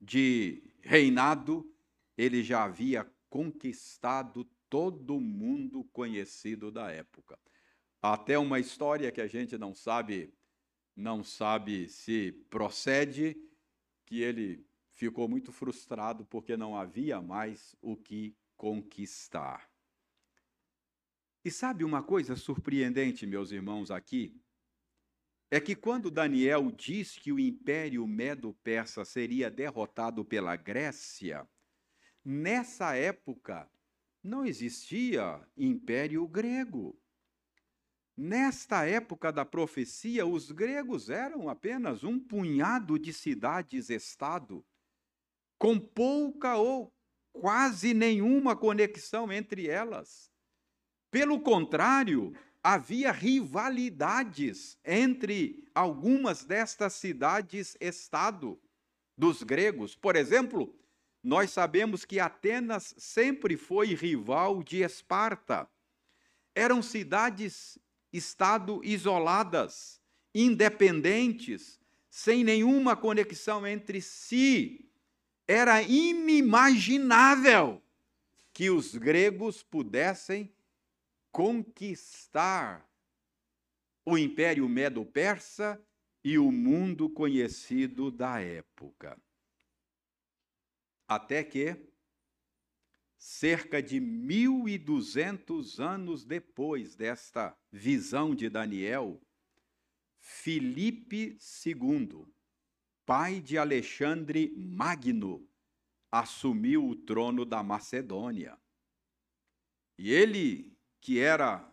de 0.00 0.62
reinado, 0.80 1.70
ele 2.16 2.42
já 2.42 2.64
havia 2.64 3.04
conquistado 3.28 4.44
todo 4.68 5.16
o 5.16 5.20
mundo 5.20 5.84
conhecido 5.92 6.70
da 6.70 6.90
época. 6.90 7.38
Até 8.00 8.38
uma 8.38 8.58
história 8.58 9.12
que 9.12 9.20
a 9.20 9.26
gente 9.26 9.58
não 9.58 9.74
sabe, 9.74 10.32
não 10.94 11.22
sabe 11.22 11.88
se 11.88 12.32
procede, 12.48 13.36
que 14.06 14.22
ele 14.22 14.64
ficou 14.96 15.28
muito 15.28 15.52
frustrado 15.52 16.24
porque 16.24 16.56
não 16.56 16.74
havia 16.74 17.20
mais 17.20 17.76
o 17.82 17.94
que 17.96 18.34
conquistar. 18.56 19.70
E 21.44 21.50
sabe 21.50 21.84
uma 21.84 22.02
coisa 22.02 22.34
surpreendente, 22.34 23.26
meus 23.26 23.52
irmãos, 23.52 23.90
aqui? 23.90 24.34
É 25.50 25.60
que 25.60 25.76
quando 25.76 26.10
Daniel 26.10 26.72
diz 26.72 27.16
que 27.18 27.30
o 27.30 27.38
império 27.38 28.04
medo-persa 28.06 29.04
seria 29.04 29.50
derrotado 29.50 30.24
pela 30.24 30.56
Grécia, 30.56 31.46
nessa 32.24 32.96
época 32.96 33.70
não 34.24 34.44
existia 34.44 35.46
império 35.56 36.26
grego. 36.26 36.98
Nesta 38.16 38.86
época 38.86 39.30
da 39.30 39.44
profecia, 39.44 40.26
os 40.26 40.50
gregos 40.50 41.10
eram 41.10 41.50
apenas 41.50 42.02
um 42.02 42.18
punhado 42.18 42.98
de 42.98 43.12
cidades-estado 43.12 44.64
com 45.58 45.78
pouca 45.78 46.56
ou 46.56 46.92
quase 47.32 47.92
nenhuma 47.94 48.56
conexão 48.56 49.32
entre 49.32 49.68
elas. 49.68 50.30
Pelo 51.10 51.40
contrário, 51.40 52.32
havia 52.62 53.12
rivalidades 53.12 54.78
entre 54.84 55.68
algumas 55.74 56.44
destas 56.44 56.94
cidades-estado 56.94 58.60
dos 59.16 59.42
gregos. 59.42 59.94
Por 59.94 60.16
exemplo, 60.16 60.74
nós 61.22 61.50
sabemos 61.50 62.04
que 62.04 62.20
Atenas 62.20 62.94
sempre 62.98 63.56
foi 63.56 63.94
rival 63.94 64.62
de 64.62 64.82
Esparta. 64.82 65.68
Eram 66.54 66.82
cidades-estado 66.82 68.80
isoladas, 68.84 70.00
independentes, 70.34 71.80
sem 72.10 72.42
nenhuma 72.42 72.96
conexão 72.96 73.66
entre 73.66 74.00
si 74.00 74.85
era 75.46 75.82
inimaginável 75.82 77.82
que 78.52 78.70
os 78.70 78.96
gregos 78.96 79.62
pudessem 79.62 80.52
conquistar 81.30 82.88
o 84.04 84.16
Império 84.16 84.68
Medo-Persa 84.68 85.80
e 86.24 86.38
o 86.38 86.50
mundo 86.50 87.10
conhecido 87.10 88.10
da 88.10 88.40
época. 88.40 89.20
Até 91.06 91.44
que, 91.44 91.76
cerca 93.16 93.82
de 93.82 94.00
1.200 94.00 95.78
anos 95.78 96.24
depois 96.24 96.96
desta 96.96 97.56
visão 97.70 98.34
de 98.34 98.48
Daniel, 98.48 99.20
Filipe 100.18 101.38
II, 101.64 102.26
pai 103.06 103.40
de 103.40 103.56
Alexandre 103.56 104.52
Magno, 104.56 105.48
assumiu 106.10 106.88
o 106.88 106.96
trono 106.96 107.44
da 107.44 107.62
Macedônia. 107.62 108.58
E 109.96 110.10
ele, 110.10 110.76
que 111.00 111.20
era 111.20 111.72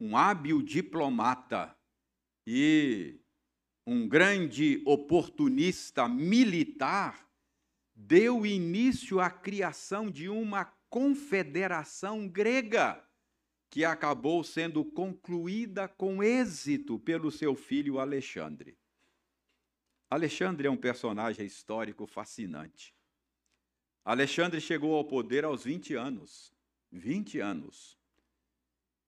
um 0.00 0.16
hábil 0.16 0.62
diplomata 0.62 1.76
e 2.46 3.20
um 3.86 4.08
grande 4.08 4.82
oportunista 4.86 6.08
militar, 6.08 7.30
deu 7.94 8.46
início 8.46 9.20
à 9.20 9.30
criação 9.30 10.10
de 10.10 10.28
uma 10.30 10.64
confederação 10.88 12.26
grega, 12.26 13.06
que 13.70 13.84
acabou 13.84 14.42
sendo 14.42 14.84
concluída 14.84 15.86
com 15.86 16.22
êxito 16.22 16.98
pelo 16.98 17.30
seu 17.30 17.54
filho 17.54 17.98
Alexandre. 17.98 18.81
Alexandre 20.12 20.68
é 20.68 20.70
um 20.70 20.76
personagem 20.76 21.46
histórico 21.46 22.06
fascinante. 22.06 22.94
Alexandre 24.04 24.60
chegou 24.60 24.94
ao 24.94 25.06
poder 25.06 25.42
aos 25.42 25.64
20 25.64 25.94
anos. 25.94 26.52
20 26.90 27.40
anos. 27.40 27.98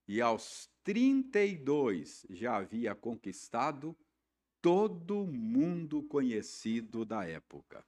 E 0.07 0.19
aos 0.19 0.67
32 0.83 2.25
já 2.31 2.55
havia 2.55 2.95
conquistado 2.95 3.95
todo 4.59 5.21
o 5.21 5.27
mundo 5.27 6.01
conhecido 6.01 7.05
da 7.05 7.23
época. 7.23 7.85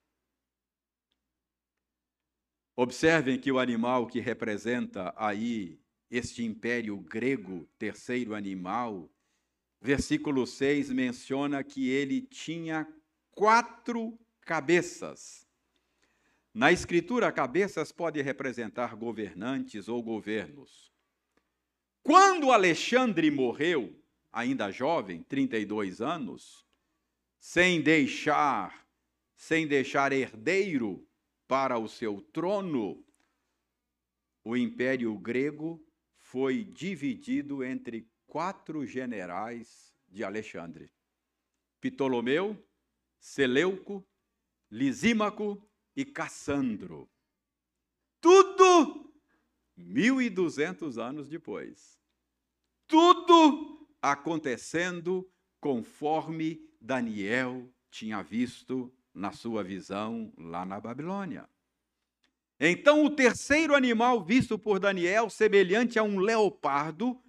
Observem 2.75 3.39
que 3.39 3.51
o 3.51 3.57
animal 3.57 4.05
que 4.05 4.19
representa 4.19 5.11
aí 5.17 5.81
este 6.07 6.43
império 6.43 6.95
grego, 6.99 7.67
terceiro 7.79 8.35
animal, 8.35 9.09
versículo 9.81 10.45
6 10.45 10.91
menciona 10.91 11.63
que 11.63 11.89
ele 11.89 12.21
tinha 12.21 12.87
quatro 13.37 14.17
cabeças. 14.41 15.47
Na 16.51 16.71
escritura, 16.71 17.31
cabeças 17.31 17.91
pode 17.91 18.19
representar 18.19 18.95
governantes 18.95 19.87
ou 19.87 20.01
governos. 20.01 20.91
Quando 22.01 22.51
Alexandre 22.51 23.29
morreu, 23.29 23.95
ainda 24.33 24.71
jovem, 24.71 25.21
32 25.21 26.01
anos, 26.01 26.65
sem 27.39 27.79
deixar 27.79 28.87
sem 29.35 29.67
deixar 29.67 30.11
herdeiro 30.11 31.07
para 31.47 31.77
o 31.77 31.87
seu 31.87 32.19
trono, 32.33 33.05
o 34.43 34.57
império 34.57 35.15
grego 35.15 35.79
foi 36.17 36.63
dividido 36.63 37.63
entre 37.63 38.09
quatro 38.25 38.83
generais 38.83 39.93
de 40.07 40.23
Alexandre: 40.23 40.91
Ptolomeu, 41.79 42.66
Seleuco, 43.19 44.07
Lisímaco 44.69 45.61
e 45.95 46.05
Cassandro. 46.05 47.09
Tudo 48.21 49.13
1200 49.75 50.97
anos 50.97 51.27
depois. 51.27 51.99
Tudo 52.87 53.87
acontecendo 54.01 55.29
conforme 55.59 56.61
Daniel 56.79 57.69
tinha 57.89 58.21
visto 58.21 58.93
na 59.13 59.31
sua 59.31 59.63
visão 59.63 60.31
lá 60.37 60.65
na 60.65 60.79
Babilônia. 60.79 61.49
Então, 62.59 63.03
o 63.03 63.09
terceiro 63.09 63.75
animal 63.75 64.23
visto 64.23 64.57
por 64.57 64.79
Daniel, 64.79 65.29
semelhante 65.29 65.99
a 65.99 66.03
um 66.03 66.19
leopardo, 66.19 67.21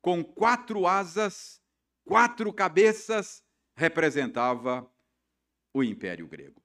com 0.00 0.22
quatro 0.22 0.86
asas, 0.86 1.60
quatro 2.04 2.52
cabeças, 2.52 3.42
representava 3.74 4.90
o 5.74 5.82
Império 5.82 6.28
Grego. 6.28 6.62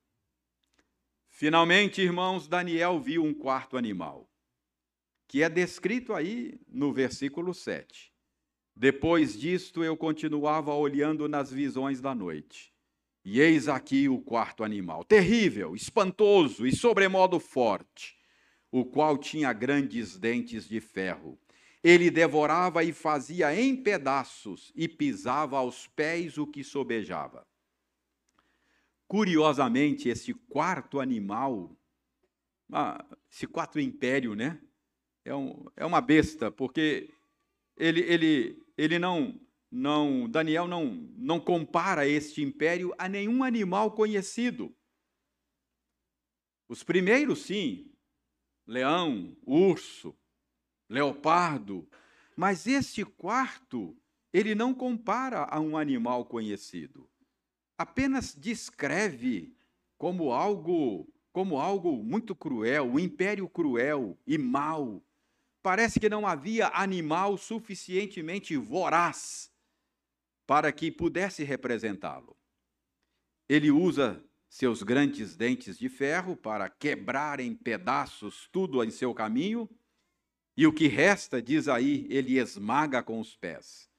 Finalmente, 1.28 2.00
irmãos, 2.00 2.48
Daniel 2.48 3.00
viu 3.00 3.24
um 3.24 3.34
quarto 3.34 3.76
animal, 3.76 4.30
que 5.28 5.42
é 5.42 5.50
descrito 5.50 6.14
aí 6.14 6.60
no 6.68 6.94
versículo 6.94 7.54
7. 7.54 8.14
Depois 8.76 9.38
disto, 9.38 9.84
eu 9.84 9.98
continuava 9.98 10.74
olhando 10.74 11.28
nas 11.28 11.52
visões 11.52 12.00
da 12.00 12.14
noite. 12.14 12.72
E 13.26 13.42
eis 13.42 13.68
aqui 13.68 14.08
o 14.08 14.22
quarto 14.22 14.64
animal, 14.64 15.04
terrível, 15.04 15.76
espantoso 15.76 16.66
e 16.66 16.76
sobremodo 16.76 17.40
forte, 17.40 18.16
o 18.72 18.86
qual 18.86 19.18
tinha 19.18 19.52
grandes 19.52 20.18
dentes 20.18 20.68
de 20.68 20.80
ferro. 20.80 21.38
Ele 21.84 22.12
devorava 22.12 22.84
e 22.84 22.94
fazia 22.94 23.54
em 23.56 23.76
pedaços 23.76 24.72
e 24.76 24.88
pisava 24.88 25.58
aos 25.58 25.88
pés 25.88 26.38
o 26.38 26.46
que 26.46 26.64
sobejava. 26.64 27.49
Curiosamente, 29.10 30.08
esse 30.08 30.36
quarto 30.36 31.00
animal, 31.00 31.76
ah, 32.72 33.04
esse 33.28 33.48
quarto 33.48 33.80
império, 33.80 34.36
né? 34.36 34.62
É, 35.26 35.34
um, 35.34 35.66
é 35.76 35.84
uma 35.84 36.00
besta, 36.00 36.52
porque 36.52 37.12
ele, 37.76 38.02
ele, 38.02 38.64
ele 38.78 39.00
não, 39.00 39.42
não, 39.72 40.30
Daniel 40.30 40.68
não, 40.68 40.94
não 41.18 41.40
compara 41.40 42.08
este 42.08 42.44
império 42.44 42.94
a 43.00 43.10
nenhum 43.10 43.44
animal 43.44 43.94
conhecido. 43.94 44.72
Os 46.68 46.84
primeiros, 46.84 47.42
sim, 47.42 47.92
leão, 48.68 49.36
urso, 49.44 50.16
leopardo, 50.88 51.90
mas 52.38 52.68
este 52.68 53.04
quarto, 53.04 54.00
ele 54.32 54.54
não 54.54 54.72
compara 54.72 55.46
a 55.46 55.60
um 55.60 55.76
animal 55.76 56.26
conhecido. 56.26 57.10
Apenas 57.80 58.36
descreve 58.36 59.56
como 59.98 60.32
algo, 60.32 61.12
como 61.32 61.58
algo 61.58 62.04
muito 62.04 62.36
cruel, 62.36 62.86
um 62.86 63.00
império 63.00 63.50
cruel 63.50 64.16
e 64.28 64.38
mau, 64.38 65.02
Parece 65.62 66.00
que 66.00 66.10
não 66.10 66.26
havia 66.26 66.68
animal 66.70 67.38
suficientemente 67.38 68.56
voraz 68.56 69.52
para 70.48 70.72
que 70.72 70.92
pudesse 70.92 71.44
representá-lo. 71.44 72.36
Ele 73.48 73.70
usa 73.70 74.24
seus 74.48 74.82
grandes 74.82 75.36
dentes 75.36 75.78
de 75.78 75.90
ferro 75.90 76.36
para 76.36 76.70
quebrar 76.70 77.40
em 77.40 77.54
pedaços 77.54 78.48
tudo 78.52 78.84
em 78.84 78.90
seu 78.90 79.14
caminho, 79.14 79.70
e 80.56 80.66
o 80.66 80.74
que 80.74 80.88
resta, 80.88 81.42
diz 81.42 81.68
aí, 81.68 82.06
ele 82.10 82.38
esmaga 82.38 83.04
com 83.04 83.20
os 83.20 83.36
pés. 83.36 83.90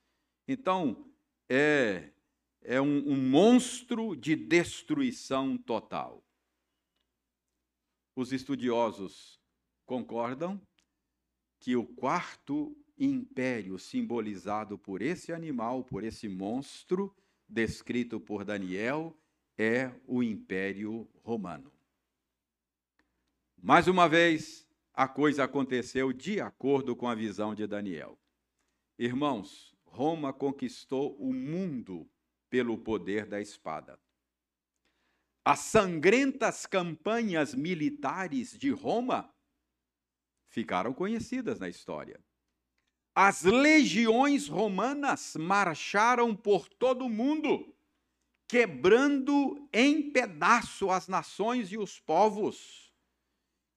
Então, 0.48 1.06
é, 1.48 2.10
é 2.62 2.80
um, 2.80 3.08
um 3.08 3.16
monstro 3.16 4.14
de 4.14 4.36
destruição 4.36 5.56
total. 5.56 6.22
Os 8.14 8.32
estudiosos 8.32 9.40
concordam 9.86 10.60
que 11.58 11.76
o 11.76 11.84
quarto 11.84 12.76
império 12.98 13.78
simbolizado 13.78 14.78
por 14.78 15.00
esse 15.00 15.32
animal, 15.32 15.84
por 15.84 16.04
esse 16.04 16.28
monstro 16.28 17.14
descrito 17.48 18.20
por 18.20 18.44
Daniel, 18.44 19.16
é 19.56 19.92
o 20.06 20.22
Império 20.22 21.08
Romano. 21.22 21.72
Mais 23.62 23.88
uma 23.88 24.08
vez, 24.08 24.66
a 24.94 25.06
coisa 25.06 25.44
aconteceu 25.44 26.12
de 26.12 26.40
acordo 26.40 26.96
com 26.96 27.08
a 27.08 27.14
visão 27.14 27.54
de 27.54 27.66
Daniel. 27.66 28.18
Irmãos, 28.98 29.74
Roma 29.84 30.32
conquistou 30.32 31.16
o 31.16 31.32
mundo 31.32 32.08
pelo 32.50 32.76
poder 32.76 33.24
da 33.24 33.40
espada. 33.40 33.98
As 35.44 35.60
sangrentas 35.60 36.66
campanhas 36.66 37.54
militares 37.54 38.58
de 38.58 38.70
Roma 38.70 39.32
ficaram 40.48 40.92
conhecidas 40.92 41.58
na 41.58 41.68
história. 41.68 42.20
As 43.14 43.42
legiões 43.42 44.48
romanas 44.48 45.36
marcharam 45.36 46.34
por 46.34 46.68
todo 46.68 47.06
o 47.06 47.10
mundo, 47.10 47.74
quebrando 48.46 49.68
em 49.72 50.10
pedaço 50.10 50.90
as 50.90 51.08
nações 51.08 51.72
e 51.72 51.78
os 51.78 51.98
povos, 51.98 52.92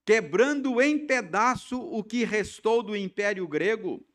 quebrando 0.05 0.81
em 0.81 1.07
pedaço 1.07 1.79
o 1.79 2.03
que 2.03 2.23
restou 2.25 2.83
do 2.83 2.95
Império 2.95 3.47
Grego. 3.47 4.05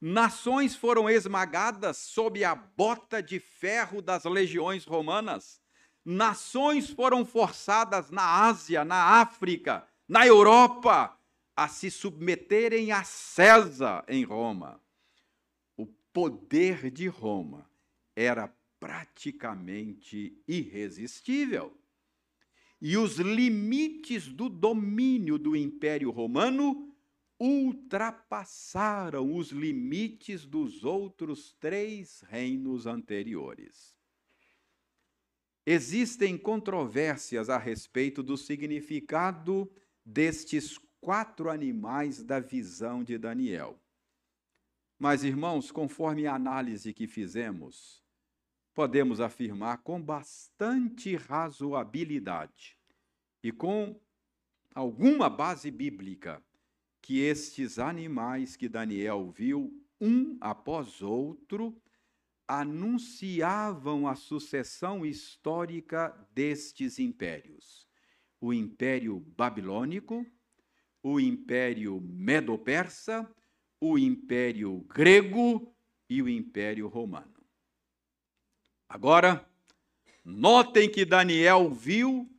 Nações 0.00 0.76
foram 0.76 1.08
esmagadas 1.08 1.96
sob 1.96 2.44
a 2.44 2.54
bota 2.54 3.22
de 3.22 3.38
ferro 3.38 4.02
das 4.02 4.24
legiões 4.24 4.84
romanas. 4.84 5.60
Nações 6.04 6.90
foram 6.90 7.24
forçadas 7.24 8.10
na 8.10 8.44
Ásia, 8.44 8.84
na 8.84 9.20
África, 9.20 9.86
na 10.06 10.26
Europa, 10.26 11.18
a 11.56 11.68
se 11.68 11.90
submeterem 11.90 12.92
a 12.92 13.04
César 13.04 14.04
em 14.08 14.24
Roma. 14.24 14.80
O 15.76 15.86
poder 16.12 16.90
de 16.90 17.06
Roma 17.06 17.70
era 18.14 18.52
praticamente 18.78 20.38
irresistível. 20.46 21.74
E 22.80 22.98
os 22.98 23.16
limites 23.16 24.28
do 24.28 24.50
domínio 24.50 25.38
do 25.38 25.56
Império 25.56 26.10
Romano 26.10 26.93
ultrapassaram 27.38 29.34
os 29.34 29.50
limites 29.50 30.46
dos 30.46 30.84
outros 30.84 31.52
três 31.54 32.20
reinos 32.28 32.86
anteriores. 32.86 33.94
Existem 35.66 36.36
controvérsias 36.36 37.48
a 37.48 37.56
respeito 37.56 38.22
do 38.22 38.36
significado 38.36 39.70
destes 40.04 40.78
quatro 41.00 41.50
animais 41.50 42.22
da 42.22 42.38
visão 42.38 43.02
de 43.02 43.16
Daniel. 43.16 43.78
Mas, 44.98 45.24
irmãos, 45.24 45.70
conforme 45.70 46.26
a 46.26 46.34
análise 46.34 46.92
que 46.92 47.06
fizemos, 47.06 48.02
podemos 48.74 49.20
afirmar 49.20 49.78
com 49.78 50.00
bastante 50.00 51.16
razoabilidade 51.16 52.78
e 53.42 53.50
com 53.50 53.98
alguma 54.74 55.28
base 55.28 55.70
bíblica 55.70 56.42
que 57.04 57.20
estes 57.20 57.78
animais 57.78 58.56
que 58.56 58.66
Daniel 58.66 59.30
viu, 59.30 59.78
um 60.00 60.38
após 60.40 61.02
outro, 61.02 61.78
anunciavam 62.48 64.08
a 64.08 64.14
sucessão 64.14 65.04
histórica 65.04 66.08
destes 66.34 66.98
impérios: 66.98 67.86
o 68.40 68.54
Império 68.54 69.20
Babilônico, 69.36 70.26
o 71.02 71.20
Império 71.20 72.00
Medo-Persa, 72.00 73.30
o 73.78 73.98
Império 73.98 74.80
Grego 74.88 75.76
e 76.08 76.22
o 76.22 76.28
Império 76.28 76.88
Romano. 76.88 77.44
Agora, 78.88 79.46
notem 80.24 80.90
que 80.90 81.04
Daniel 81.04 81.70
viu 81.70 82.33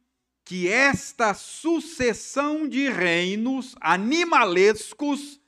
que 0.46 0.68
esta 0.68 1.34
sucessão 1.34 2.70
de 2.70 2.88
reinos 2.88 3.76
animalescos 3.82 5.42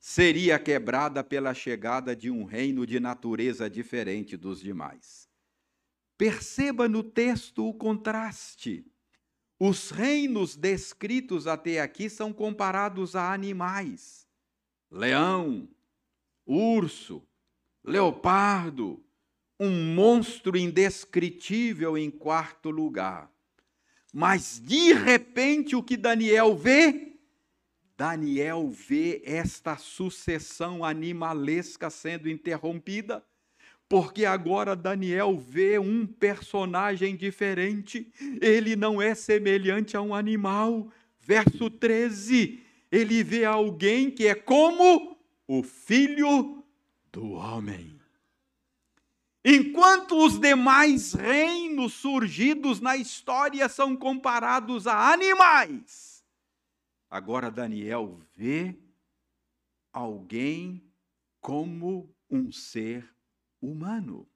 seria 0.00 0.58
quebrada 0.58 1.22
pela 1.22 1.54
chegada 1.54 2.16
de 2.16 2.28
um 2.28 2.42
reino 2.42 2.84
de 2.84 2.98
natureza 2.98 3.70
diferente 3.70 4.36
dos 4.36 4.60
demais. 4.60 5.28
Perceba 6.16 6.88
no 6.88 7.04
texto 7.04 7.68
o 7.68 7.72
contraste. 7.72 8.84
Os 9.60 9.90
reinos 9.90 10.56
descritos 10.56 11.46
até 11.46 11.80
aqui 11.80 12.10
são 12.10 12.32
comparados 12.32 13.14
a 13.14 13.32
animais: 13.32 14.26
leão, 14.90 15.68
urso, 16.44 17.22
leopardo, 17.84 19.00
um 19.60 19.94
monstro 19.94 20.56
indescritível 20.56 21.96
em 21.96 22.10
quarto 22.10 22.68
lugar. 22.68 23.37
Mas 24.18 24.58
de 24.58 24.92
repente 24.94 25.76
o 25.76 25.82
que 25.82 25.96
Daniel 25.96 26.56
vê? 26.56 27.12
Daniel 27.96 28.68
vê 28.68 29.22
esta 29.24 29.76
sucessão 29.76 30.84
animalesca 30.84 31.88
sendo 31.88 32.28
interrompida 32.28 33.24
porque 33.88 34.24
agora 34.24 34.74
Daniel 34.74 35.36
vê 35.38 35.78
um 35.78 36.04
personagem 36.04 37.14
diferente, 37.14 38.12
ele 38.42 38.74
não 38.74 39.00
é 39.00 39.14
semelhante 39.14 39.96
a 39.96 40.02
um 40.02 40.12
animal. 40.12 40.90
Verso 41.20 41.70
13, 41.70 42.60
ele 42.90 43.22
vê 43.22 43.44
alguém 43.44 44.10
que 44.10 44.26
é 44.26 44.34
como 44.34 45.16
o 45.46 45.62
filho 45.62 46.64
do 47.12 47.34
homem. 47.34 47.97
Enquanto 49.50 50.14
os 50.26 50.38
demais 50.38 51.14
reinos 51.14 51.94
surgidos 51.94 52.80
na 52.80 52.98
história 52.98 53.66
são 53.66 53.96
comparados 53.96 54.86
a 54.86 55.10
animais, 55.10 56.22
agora 57.08 57.50
Daniel 57.50 58.20
vê 58.36 58.78
alguém 59.90 60.86
como 61.40 62.14
um 62.28 62.52
ser 62.52 63.10
humano. 63.58 64.28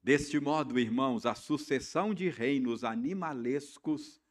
Deste 0.00 0.38
modo, 0.38 0.78
irmãos, 0.78 1.26
a 1.26 1.34
sucessão 1.34 2.14
de 2.14 2.28
reinos 2.28 2.84
animalescos 2.84 4.22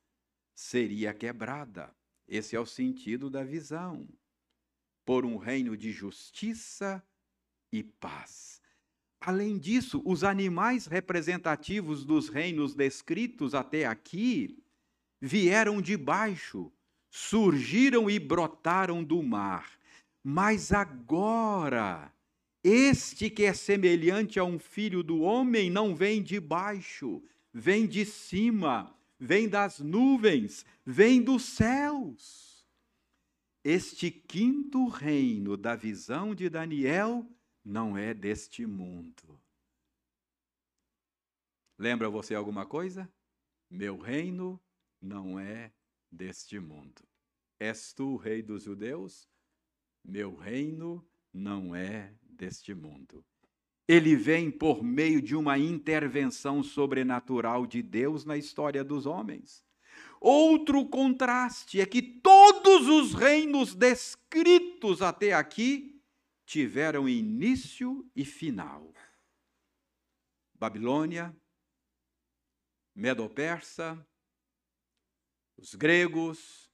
seria 0.56 1.14
quebrada. 1.14 1.94
Esse 2.26 2.56
é 2.56 2.60
o 2.62 2.66
sentido 2.66 3.30
da 3.30 3.44
visão. 3.44 4.08
Por 5.04 5.26
um 5.26 5.36
reino 5.36 5.76
de 5.76 5.92
justiça 5.92 7.06
e 7.74 7.84
paz. 7.84 8.63
Além 9.26 9.58
disso, 9.58 10.02
os 10.04 10.22
animais 10.22 10.86
representativos 10.86 12.04
dos 12.04 12.28
reinos 12.28 12.76
descritos 12.76 13.56
até 13.56 13.86
aqui 13.86 14.62
vieram 15.22 15.82
de 15.82 15.96
baixo, 15.96 16.70
surgiram 17.10 18.10
e 18.10 18.20
brotaram 18.20 19.02
do 19.02 19.24
mar. 19.24 19.80
Mas 20.22 20.74
agora, 20.74 22.14
este 22.62 23.30
que 23.30 23.46
é 23.46 23.54
semelhante 23.54 24.38
a 24.40 24.44
um 24.44 24.60
filho 24.60 25.02
do 25.02 25.22
homem 25.22 25.70
não 25.70 25.96
vem 25.96 26.22
de 26.22 26.38
baixo, 26.38 27.24
vem 27.54 27.88
de 27.88 28.04
cima, 28.04 28.94
vem 29.18 29.48
das 29.48 29.80
nuvens, 29.80 30.66
vem 30.86 31.22
dos 31.22 31.44
céus. 31.44 32.68
Este 33.64 34.12
quinto 34.12 34.86
reino 34.90 35.56
da 35.56 35.78
visão 35.78 36.36
de 36.36 36.50
Daniel 36.50 37.26
não 37.64 37.98
é 37.98 38.14
deste 38.14 38.66
mundo. 38.66 39.40
Lembra 41.78 42.10
você 42.10 42.36
alguma 42.36 42.66
coisa? 42.66 43.12
Meu 43.70 43.98
reino 43.98 44.62
não 45.02 45.40
é 45.40 45.72
deste 46.12 46.60
mundo. 46.60 47.04
És 47.60 47.94
tu 47.94 48.14
o 48.14 48.18
rei 48.18 48.42
dos 48.42 48.64
judeus? 48.64 49.28
Meu 50.04 50.36
reino 50.36 51.06
não 51.34 51.76
é 51.76 52.14
deste 52.22 52.74
mundo. 52.74 53.26
Ele 53.88 54.16
vem 54.16 54.50
por 54.50 54.84
meio 54.84 55.22
de 55.22 55.36
uma 55.36 55.58
intervenção 55.58 56.64
sobrenatural 56.64 57.66
de 57.66 57.82
Deus 57.82 58.24
na 58.24 58.38
história 58.38 58.84
dos 58.84 59.06
homens. 59.06 59.64
Outro 60.22 60.86
contraste 60.86 61.82
é 61.82 61.86
que 61.86 62.02
todos 62.02 62.88
os 62.88 63.14
reinos 63.14 63.76
descritos 63.76 65.02
até 65.02 65.34
aqui 65.34 65.93
tiveram 66.46 67.08
início 67.08 68.10
e 68.16 68.26
final. 68.26 68.94
Babilônia, 70.54 71.36
Medo-Persa, 72.96 74.06
os 75.58 75.76
gregos, 75.76 76.72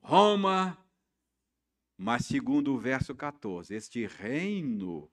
Roma, 0.00 0.78
mas 1.96 2.24
segundo 2.26 2.74
o 2.74 2.78
verso 2.78 3.14
14, 3.14 3.74
este 3.74 4.06
reino 4.06 5.12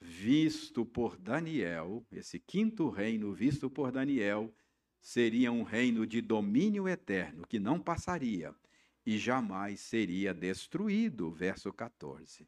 visto 0.00 0.86
por 0.86 1.18
Daniel, 1.18 2.06
esse 2.10 2.40
quinto 2.40 2.88
reino 2.88 3.32
visto 3.34 3.68
por 3.68 3.92
Daniel, 3.92 4.54
seria 5.00 5.52
um 5.52 5.62
reino 5.62 6.06
de 6.06 6.20
domínio 6.20 6.88
eterno 6.88 7.46
que 7.46 7.58
não 7.58 7.80
passaria 7.80 8.54
e 9.04 9.18
jamais 9.18 9.80
seria 9.80 10.32
destruído. 10.34 11.30
Verso 11.30 11.72
14. 11.72 12.46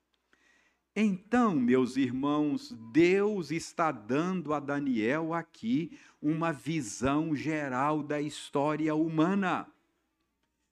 Então, 0.95 1.55
meus 1.57 1.97
irmãos, 1.97 2.75
Deus 2.93 3.51
está 3.51 3.91
dando 3.91 4.53
a 4.53 4.61
Daniel 4.61 5.33
aqui 5.33 5.99
uma 6.21 6.53
visão 6.53 7.35
geral 7.35 8.03
da 8.03 8.21
história 8.21 8.95
humana. 8.95 9.67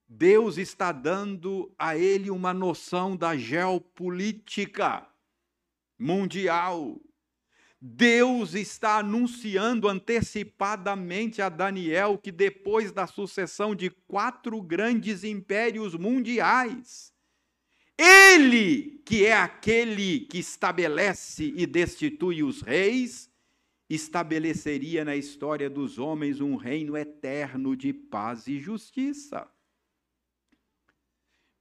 Deus 0.07 0.59
está 0.59 0.93
dando 0.93 1.73
a 1.79 1.97
ele 1.97 2.31
uma 2.31 2.53
noção 2.53 3.17
da 3.17 3.37
geopolítica 3.37 5.07
mundial. 5.99 7.01
Deus 7.81 8.55
está 8.55 8.99
anunciando 8.99 9.89
antecipadamente 9.89 11.41
a 11.41 11.49
Daniel 11.49 12.19
que 12.19 12.31
depois 12.31 12.93
da 12.93 13.07
sucessão 13.07 13.75
de 13.75 13.89
quatro 13.89 14.61
grandes 14.61 15.25
impérios 15.25 15.95
mundiais, 15.95 17.11
ele, 17.97 19.03
que 19.07 19.25
é 19.25 19.35
aquele 19.35 20.21
que 20.21 20.39
estabelece 20.39 21.55
e 21.57 21.67
destitui 21.67 22.43
os 22.43 22.61
reis, 22.61 23.31
estabeleceria 23.89 25.05
na 25.05 25.17
história 25.17 25.71
dos 25.71 25.99
homens 25.99 26.41
um 26.41 26.57
reino 26.57 26.97
eterno 26.97 27.75
de 27.75 27.93
paz 27.93 28.47
e 28.47 28.59
justiça. 28.59 29.51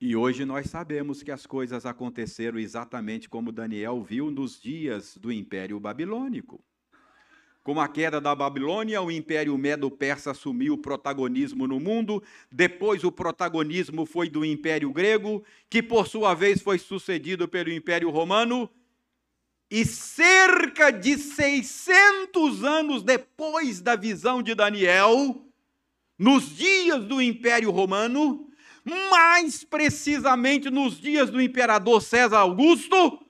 E 0.02 0.16
hoje 0.16 0.45
nós 0.45 0.70
sabemos 0.70 1.22
que 1.22 1.30
as 1.30 1.45
coisas 1.45 1.86
aconteceram 1.86 2.58
exatamente 2.58 3.28
como 3.28 3.52
Daniel 3.52 4.02
viu 4.02 4.32
nos 4.32 4.58
dias 4.58 5.18
do 5.18 5.30
Império 5.30 5.78
Babilônico. 5.78 6.64
Com 7.62 7.82
a 7.82 7.88
queda 7.89 8.22
da 8.22 8.34
Babilônia, 8.34 9.02
o 9.02 9.12
Império 9.12 9.58
Medo-Persa 9.58 10.32
assumiu 10.32 10.76
o 10.76 10.78
protagonismo 10.78 11.68
no 11.68 11.82
mundo, 11.82 12.24
depois 12.50 13.04
o 13.04 13.12
protagonismo 13.12 14.06
foi 14.06 14.30
do 14.30 14.45
Império 14.45 14.89
Grego, 14.93 15.43
que 15.70 15.84
por 15.84 16.08
sua 16.08 16.34
vez 16.34 16.62
foi 16.62 16.80
sucedido 16.80 17.45
pelo 17.45 17.70
Império 17.70 18.10
Romano, 18.10 18.70
e 19.70 19.84
cerca 19.86 20.91
de 20.91 21.18
600 21.18 22.64
anos 22.64 23.04
depois 23.04 23.82
da 23.82 23.97
visão 23.97 24.41
de 24.41 24.56
Daniel, 24.56 25.45
nos 26.18 26.56
dias 26.56 27.04
do 27.04 27.22
Império 27.22 27.70
Romano, 27.70 28.49
mais 28.90 29.64
precisamente 29.64 30.70
nos 30.70 31.00
dias 31.00 31.30
do 31.30 31.42
imperador 31.42 32.02
César 32.02 32.40
Augusto, 32.40 33.26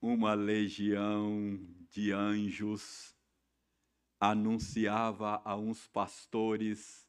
uma 0.00 0.34
legião 0.34 1.58
de 1.90 2.12
anjos 2.12 3.14
anunciava 4.18 5.40
a 5.44 5.56
uns 5.56 5.86
pastores 5.86 7.08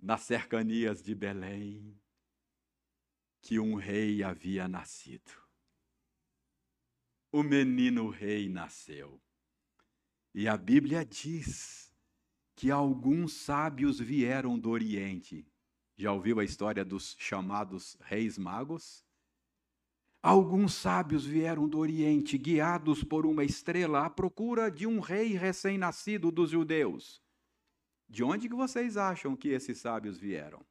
nas 0.00 0.22
cercanias 0.22 1.02
de 1.02 1.14
Belém 1.14 1.96
que 3.40 3.60
um 3.60 3.74
rei 3.74 4.22
havia 4.22 4.66
nascido. 4.66 5.30
O 7.30 7.42
menino 7.42 8.08
rei 8.08 8.48
nasceu. 8.48 9.20
E 10.34 10.48
a 10.48 10.56
Bíblia 10.56 11.04
diz 11.04 11.92
que 12.56 12.70
alguns 12.70 13.34
sábios 13.34 13.98
vieram 13.98 14.58
do 14.58 14.70
Oriente 14.70 15.46
já 15.96 16.12
ouviu 16.12 16.40
a 16.40 16.44
história 16.44 16.84
dos 16.84 17.16
chamados 17.18 17.96
reis 18.00 18.36
magos? 18.36 19.04
Alguns 20.22 20.74
sábios 20.74 21.24
vieram 21.24 21.68
do 21.68 21.78
Oriente, 21.78 22.38
guiados 22.38 23.04
por 23.04 23.26
uma 23.26 23.44
estrela, 23.44 24.06
à 24.06 24.10
procura 24.10 24.70
de 24.70 24.86
um 24.86 24.98
rei 24.98 25.34
recém-nascido 25.34 26.32
dos 26.32 26.50
judeus. 26.50 27.22
De 28.08 28.24
onde 28.24 28.48
que 28.48 28.54
vocês 28.54 28.96
acham 28.96 29.36
que 29.36 29.48
esses 29.48 29.78
sábios 29.78 30.18
vieram? 30.18 30.64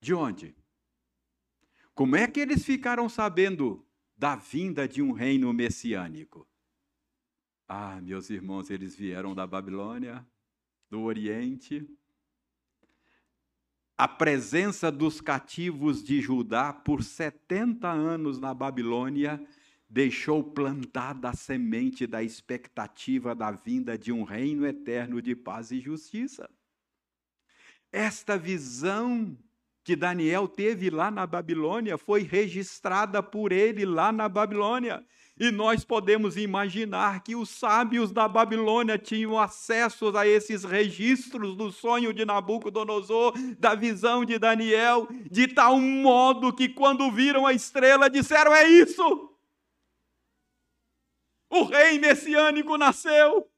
De 0.00 0.12
onde? 0.12 0.56
Como 1.94 2.16
é 2.16 2.26
que 2.26 2.40
eles 2.40 2.64
ficaram 2.64 3.08
sabendo 3.08 3.86
da 4.16 4.36
vinda 4.36 4.86
de 4.88 5.00
um 5.00 5.12
reino 5.12 5.52
messiânico? 5.52 6.48
Ah, 7.68 8.00
meus 8.00 8.28
irmãos, 8.28 8.70
eles 8.70 8.94
vieram 8.94 9.34
da 9.34 9.46
Babilônia, 9.46 10.26
do 10.90 11.00
Oriente, 11.02 11.88
a 13.98 14.06
presença 14.06 14.92
dos 14.92 15.20
cativos 15.20 16.02
de 16.02 16.20
Judá 16.20 16.72
por 16.72 17.02
70 17.02 17.88
anos 17.88 18.38
na 18.38 18.52
Babilônia 18.52 19.42
deixou 19.88 20.44
plantada 20.44 21.30
a 21.30 21.32
semente 21.32 22.06
da 22.06 22.22
expectativa 22.22 23.34
da 23.34 23.50
vinda 23.50 23.96
de 23.96 24.12
um 24.12 24.22
reino 24.22 24.66
eterno 24.66 25.22
de 25.22 25.34
paz 25.34 25.70
e 25.70 25.80
justiça. 25.80 26.50
Esta 27.90 28.36
visão 28.36 29.38
que 29.82 29.96
Daniel 29.96 30.46
teve 30.46 30.90
lá 30.90 31.10
na 31.10 31.26
Babilônia 31.26 31.96
foi 31.96 32.22
registrada 32.22 33.22
por 33.22 33.52
ele 33.52 33.86
lá 33.86 34.12
na 34.12 34.28
Babilônia. 34.28 35.06
E 35.38 35.50
nós 35.50 35.84
podemos 35.84 36.38
imaginar 36.38 37.22
que 37.22 37.36
os 37.36 37.50
sábios 37.50 38.10
da 38.10 38.26
Babilônia 38.26 38.98
tinham 38.98 39.38
acesso 39.38 40.16
a 40.16 40.26
esses 40.26 40.64
registros 40.64 41.54
do 41.54 41.70
sonho 41.70 42.12
de 42.14 42.24
Nabucodonosor, 42.24 43.34
da 43.58 43.74
visão 43.74 44.24
de 44.24 44.38
Daniel, 44.38 45.06
de 45.30 45.46
tal 45.46 45.78
modo 45.78 46.54
que 46.54 46.70
quando 46.70 47.12
viram 47.12 47.46
a 47.46 47.52
estrela 47.52 48.08
disseram: 48.08 48.54
É 48.54 48.66
isso! 48.66 49.36
O 51.50 51.64
rei 51.64 51.98
messiânico 51.98 52.78
nasceu. 52.78 53.50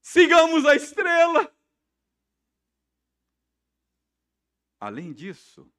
Sigamos 0.00 0.64
a 0.64 0.74
estrela. 0.74 1.54
Além 4.80 5.12
disso, 5.12 5.70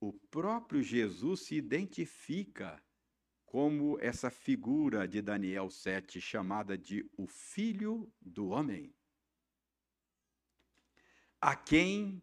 o 0.00 0.12
próprio 0.12 0.82
Jesus 0.82 1.46
se 1.46 1.54
identifica 1.54 2.82
como 3.48 3.98
essa 3.98 4.30
figura 4.30 5.08
de 5.08 5.22
Daniel 5.22 5.70
7, 5.70 6.20
chamada 6.20 6.76
de 6.76 7.10
o 7.16 7.26
Filho 7.26 8.12
do 8.20 8.48
Homem, 8.48 8.94
a 11.40 11.56
quem 11.56 12.22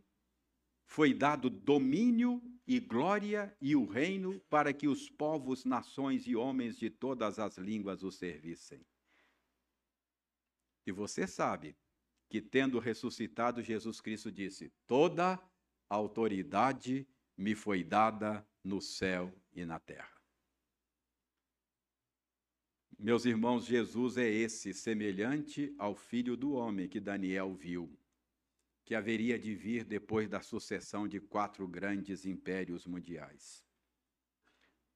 foi 0.86 1.15
dado 1.15 1.49
domínio 1.49 2.39
e 2.67 2.80
glória 2.80 3.57
e 3.59 3.76
o 3.76 3.86
reino 3.86 4.39
para 4.41 4.71
que 4.71 4.88
os 4.88 5.09
povos, 5.09 5.65
nações 5.65 6.28
e 6.28 6.36
homens 6.36 6.78
de 6.78 6.91
todas 6.91 7.39
as 7.39 7.57
línguas 7.57 8.03
o 8.03 8.11
servissem. 8.11 8.86
E 10.86 10.91
você 10.91 11.26
sabe 11.26 11.76
que, 12.30 12.39
tendo 12.39 12.78
ressuscitado, 12.78 13.63
Jesus 13.63 13.99
Cristo 13.99 14.32
disse: 14.32 14.71
Toda 14.86 15.41
autoridade 15.89 17.07
me 17.36 17.55
foi 17.55 17.84
dada 17.84 18.47
no 18.63 18.80
céu 18.80 19.34
e 19.51 19.65
na 19.65 19.80
terra. 19.80 20.14
Meus 22.98 23.26
irmãos, 23.26 23.66
Jesus 23.66 24.18
é 24.18 24.30
esse, 24.30 24.74
semelhante 24.74 25.74
ao 25.78 25.93
filho 25.96 26.38
do 26.38 26.54
homem 26.54 26.88
que 26.88 27.00
Daniel 27.00 27.54
viu, 27.54 27.91
que 28.86 28.96
haveria 28.96 29.38
de 29.38 29.54
vir 29.54 29.84
depois 29.84 30.30
da 30.30 30.41
sucessão 30.41 31.08
de 31.08 31.20
quatro 31.20 31.68
grandes 31.68 32.26
impérios 32.26 32.88
mundiais. 32.88 33.66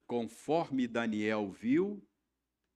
Conforme 0.06 0.88
Daniel 0.88 1.50
viu, 1.50 2.02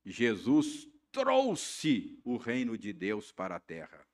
Jesus 0.05 0.87
trouxe 1.11 2.21
o 2.23 2.37
reino 2.37 2.77
de 2.77 2.93
Deus 2.93 3.33
para 3.33 3.57
a 3.57 3.61
terra. 3.61 4.07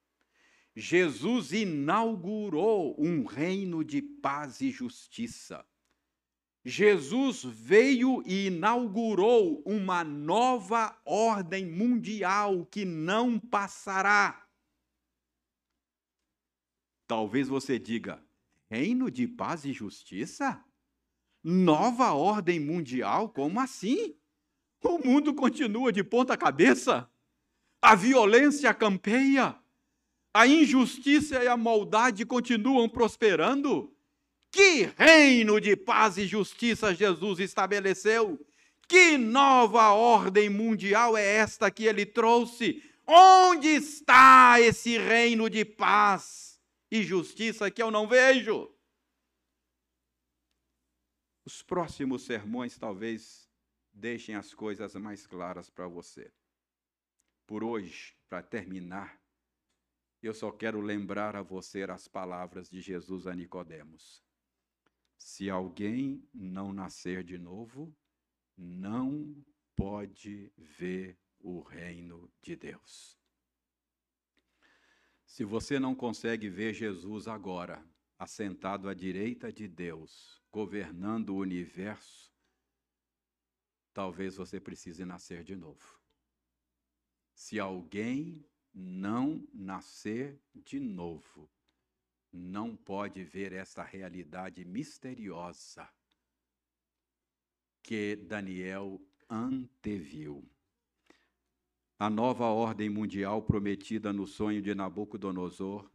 Jesus 0.76 1.52
inaugurou 1.52 2.94
um 2.98 3.24
reino 3.24 3.84
de 3.84 4.00
paz 4.00 4.60
e 4.60 4.70
justiça. 4.70 5.66
Jesus 6.64 7.42
veio 7.42 8.22
e 8.26 8.46
inaugurou 8.48 9.62
uma 9.64 10.04
nova 10.04 10.94
ordem 11.04 11.66
mundial 11.66 12.66
que 12.66 12.84
não 12.84 13.38
passará. 13.38 14.46
Talvez 17.06 17.48
você 17.48 17.78
diga: 17.78 18.22
reino 18.68 19.10
de 19.10 19.26
paz 19.26 19.64
e 19.64 19.72
justiça? 19.72 20.62
Nova 21.42 22.12
ordem 22.12 22.60
mundial? 22.60 23.30
Como 23.30 23.58
assim? 23.58 24.14
O 24.84 24.98
mundo 24.98 25.34
continua 25.34 25.90
de 25.90 26.04
ponta 26.04 26.36
cabeça. 26.36 27.10
A 27.80 27.94
violência 27.94 28.72
campeia. 28.74 29.58
A 30.32 30.46
injustiça 30.46 31.42
e 31.42 31.48
a 31.48 31.56
maldade 31.56 32.24
continuam 32.26 32.88
prosperando. 32.88 33.96
Que 34.50 34.82
reino 34.98 35.60
de 35.60 35.76
paz 35.76 36.18
e 36.18 36.26
justiça 36.26 36.94
Jesus 36.94 37.38
estabeleceu? 37.38 38.38
Que 38.88 39.16
nova 39.16 39.90
ordem 39.90 40.48
mundial 40.50 41.16
é 41.16 41.24
esta 41.36 41.70
que 41.70 41.84
ele 41.84 42.04
trouxe? 42.04 42.82
Onde 43.06 43.68
está 43.68 44.60
esse 44.60 44.98
reino 44.98 45.48
de 45.48 45.64
paz 45.64 46.60
e 46.90 47.02
justiça 47.02 47.70
que 47.70 47.80
eu 47.80 47.90
não 47.90 48.08
vejo? 48.08 48.68
Os 51.44 51.62
próximos 51.62 52.22
sermões 52.22 52.76
talvez 52.76 53.48
deixem 53.92 54.34
as 54.34 54.52
coisas 54.54 54.94
mais 54.96 55.26
claras 55.26 55.70
para 55.70 55.86
você. 55.86 56.32
Por 57.46 57.62
hoje, 57.64 58.16
para 58.28 58.42
terminar, 58.42 59.20
eu 60.22 60.34
só 60.34 60.50
quero 60.50 60.80
lembrar 60.80 61.34
a 61.34 61.42
você 61.42 61.82
as 61.82 62.06
palavras 62.06 62.68
de 62.68 62.80
Jesus 62.80 63.26
a 63.26 63.34
Nicodemos. 63.34 64.22
Se 65.20 65.50
alguém 65.50 66.26
não 66.32 66.72
nascer 66.72 67.22
de 67.22 67.36
novo, 67.36 67.94
não 68.56 69.36
pode 69.76 70.50
ver 70.56 71.18
o 71.38 71.60
reino 71.60 72.32
de 72.40 72.56
Deus. 72.56 73.20
Se 75.26 75.44
você 75.44 75.78
não 75.78 75.94
consegue 75.94 76.48
ver 76.48 76.72
Jesus 76.72 77.28
agora, 77.28 77.86
assentado 78.18 78.88
à 78.88 78.94
direita 78.94 79.52
de 79.52 79.68
Deus, 79.68 80.42
governando 80.50 81.34
o 81.34 81.40
universo, 81.40 82.32
talvez 83.92 84.36
você 84.36 84.58
precise 84.58 85.04
nascer 85.04 85.44
de 85.44 85.54
novo. 85.54 86.00
Se 87.34 87.60
alguém 87.60 88.42
não 88.72 89.46
nascer 89.52 90.40
de 90.54 90.80
novo, 90.80 91.50
não 92.32 92.76
pode 92.76 93.24
ver 93.24 93.52
esta 93.52 93.82
realidade 93.82 94.64
misteriosa 94.64 95.88
que 97.82 98.16
Daniel 98.16 99.00
anteviu. 99.28 100.48
A 101.98 102.08
nova 102.08 102.46
ordem 102.46 102.88
mundial 102.88 103.42
prometida 103.42 104.12
no 104.12 104.26
sonho 104.26 104.62
de 104.62 104.74
Nabucodonosor 104.74 105.90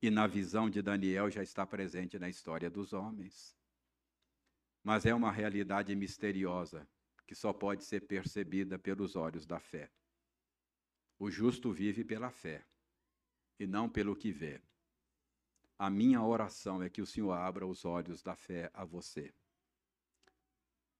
e 0.00 0.10
na 0.10 0.26
visão 0.26 0.68
de 0.68 0.82
Daniel 0.82 1.30
já 1.30 1.42
está 1.42 1.64
presente 1.64 2.18
na 2.18 2.28
história 2.28 2.68
dos 2.68 2.92
homens. 2.92 3.56
Mas 4.82 5.06
é 5.06 5.14
uma 5.14 5.30
realidade 5.30 5.94
misteriosa 5.94 6.86
que 7.26 7.34
só 7.34 7.52
pode 7.52 7.84
ser 7.84 8.00
percebida 8.00 8.78
pelos 8.78 9.16
olhos 9.16 9.46
da 9.46 9.60
fé. 9.60 9.90
O 11.18 11.30
justo 11.30 11.72
vive 11.72 12.04
pela 12.04 12.30
fé 12.30 12.66
e 13.58 13.66
não 13.66 13.88
pelo 13.88 14.16
que 14.16 14.32
vê. 14.32 14.60
A 15.82 15.90
minha 15.90 16.22
oração 16.22 16.80
é 16.80 16.88
que 16.88 17.02
o 17.02 17.06
Senhor 17.06 17.32
abra 17.32 17.66
os 17.66 17.84
olhos 17.84 18.22
da 18.22 18.36
fé 18.36 18.70
a 18.72 18.84
você. 18.84 19.34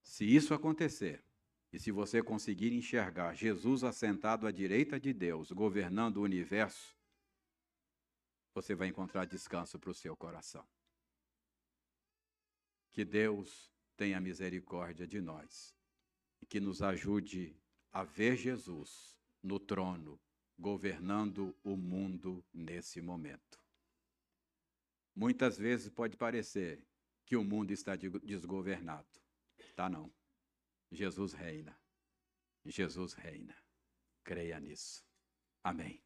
Se 0.01 0.25
isso 0.25 0.53
acontecer, 0.53 1.23
e 1.71 1.79
se 1.79 1.89
você 1.89 2.21
conseguir 2.21 2.73
enxergar 2.73 3.33
Jesus 3.33 3.85
assentado 3.85 4.45
à 4.45 4.51
direita 4.51 4.99
de 4.99 5.13
Deus, 5.13 5.53
governando 5.53 6.17
o 6.17 6.23
universo, 6.23 6.97
você 8.53 8.75
vai 8.75 8.89
encontrar 8.89 9.23
descanso 9.23 9.79
para 9.79 9.89
o 9.89 9.93
seu 9.93 10.17
coração. 10.17 10.67
Que 12.91 13.05
Deus 13.05 13.73
tenha 13.95 14.19
misericórdia 14.19 15.07
de 15.07 15.21
nós 15.21 15.73
e 16.41 16.45
que 16.45 16.59
nos 16.59 16.81
ajude 16.81 17.57
a 17.89 18.03
ver 18.03 18.35
Jesus 18.35 19.17
no 19.41 19.61
trono, 19.61 20.19
governando 20.59 21.55
o 21.63 21.77
mundo 21.77 22.43
nesse 22.53 22.99
momento. 22.99 23.62
Muitas 25.15 25.57
vezes 25.57 25.89
pode 25.89 26.17
parecer 26.17 26.85
que 27.25 27.35
o 27.35 27.43
mundo 27.43 27.71
está 27.71 27.95
desgovernado. 27.95 29.07
Tá 29.75 29.89
não. 29.89 30.11
Jesus 30.91 31.33
reina. 31.33 31.77
Jesus 32.65 33.13
reina. 33.13 33.55
Creia 34.23 34.59
nisso. 34.59 35.05
Amém. 35.63 36.01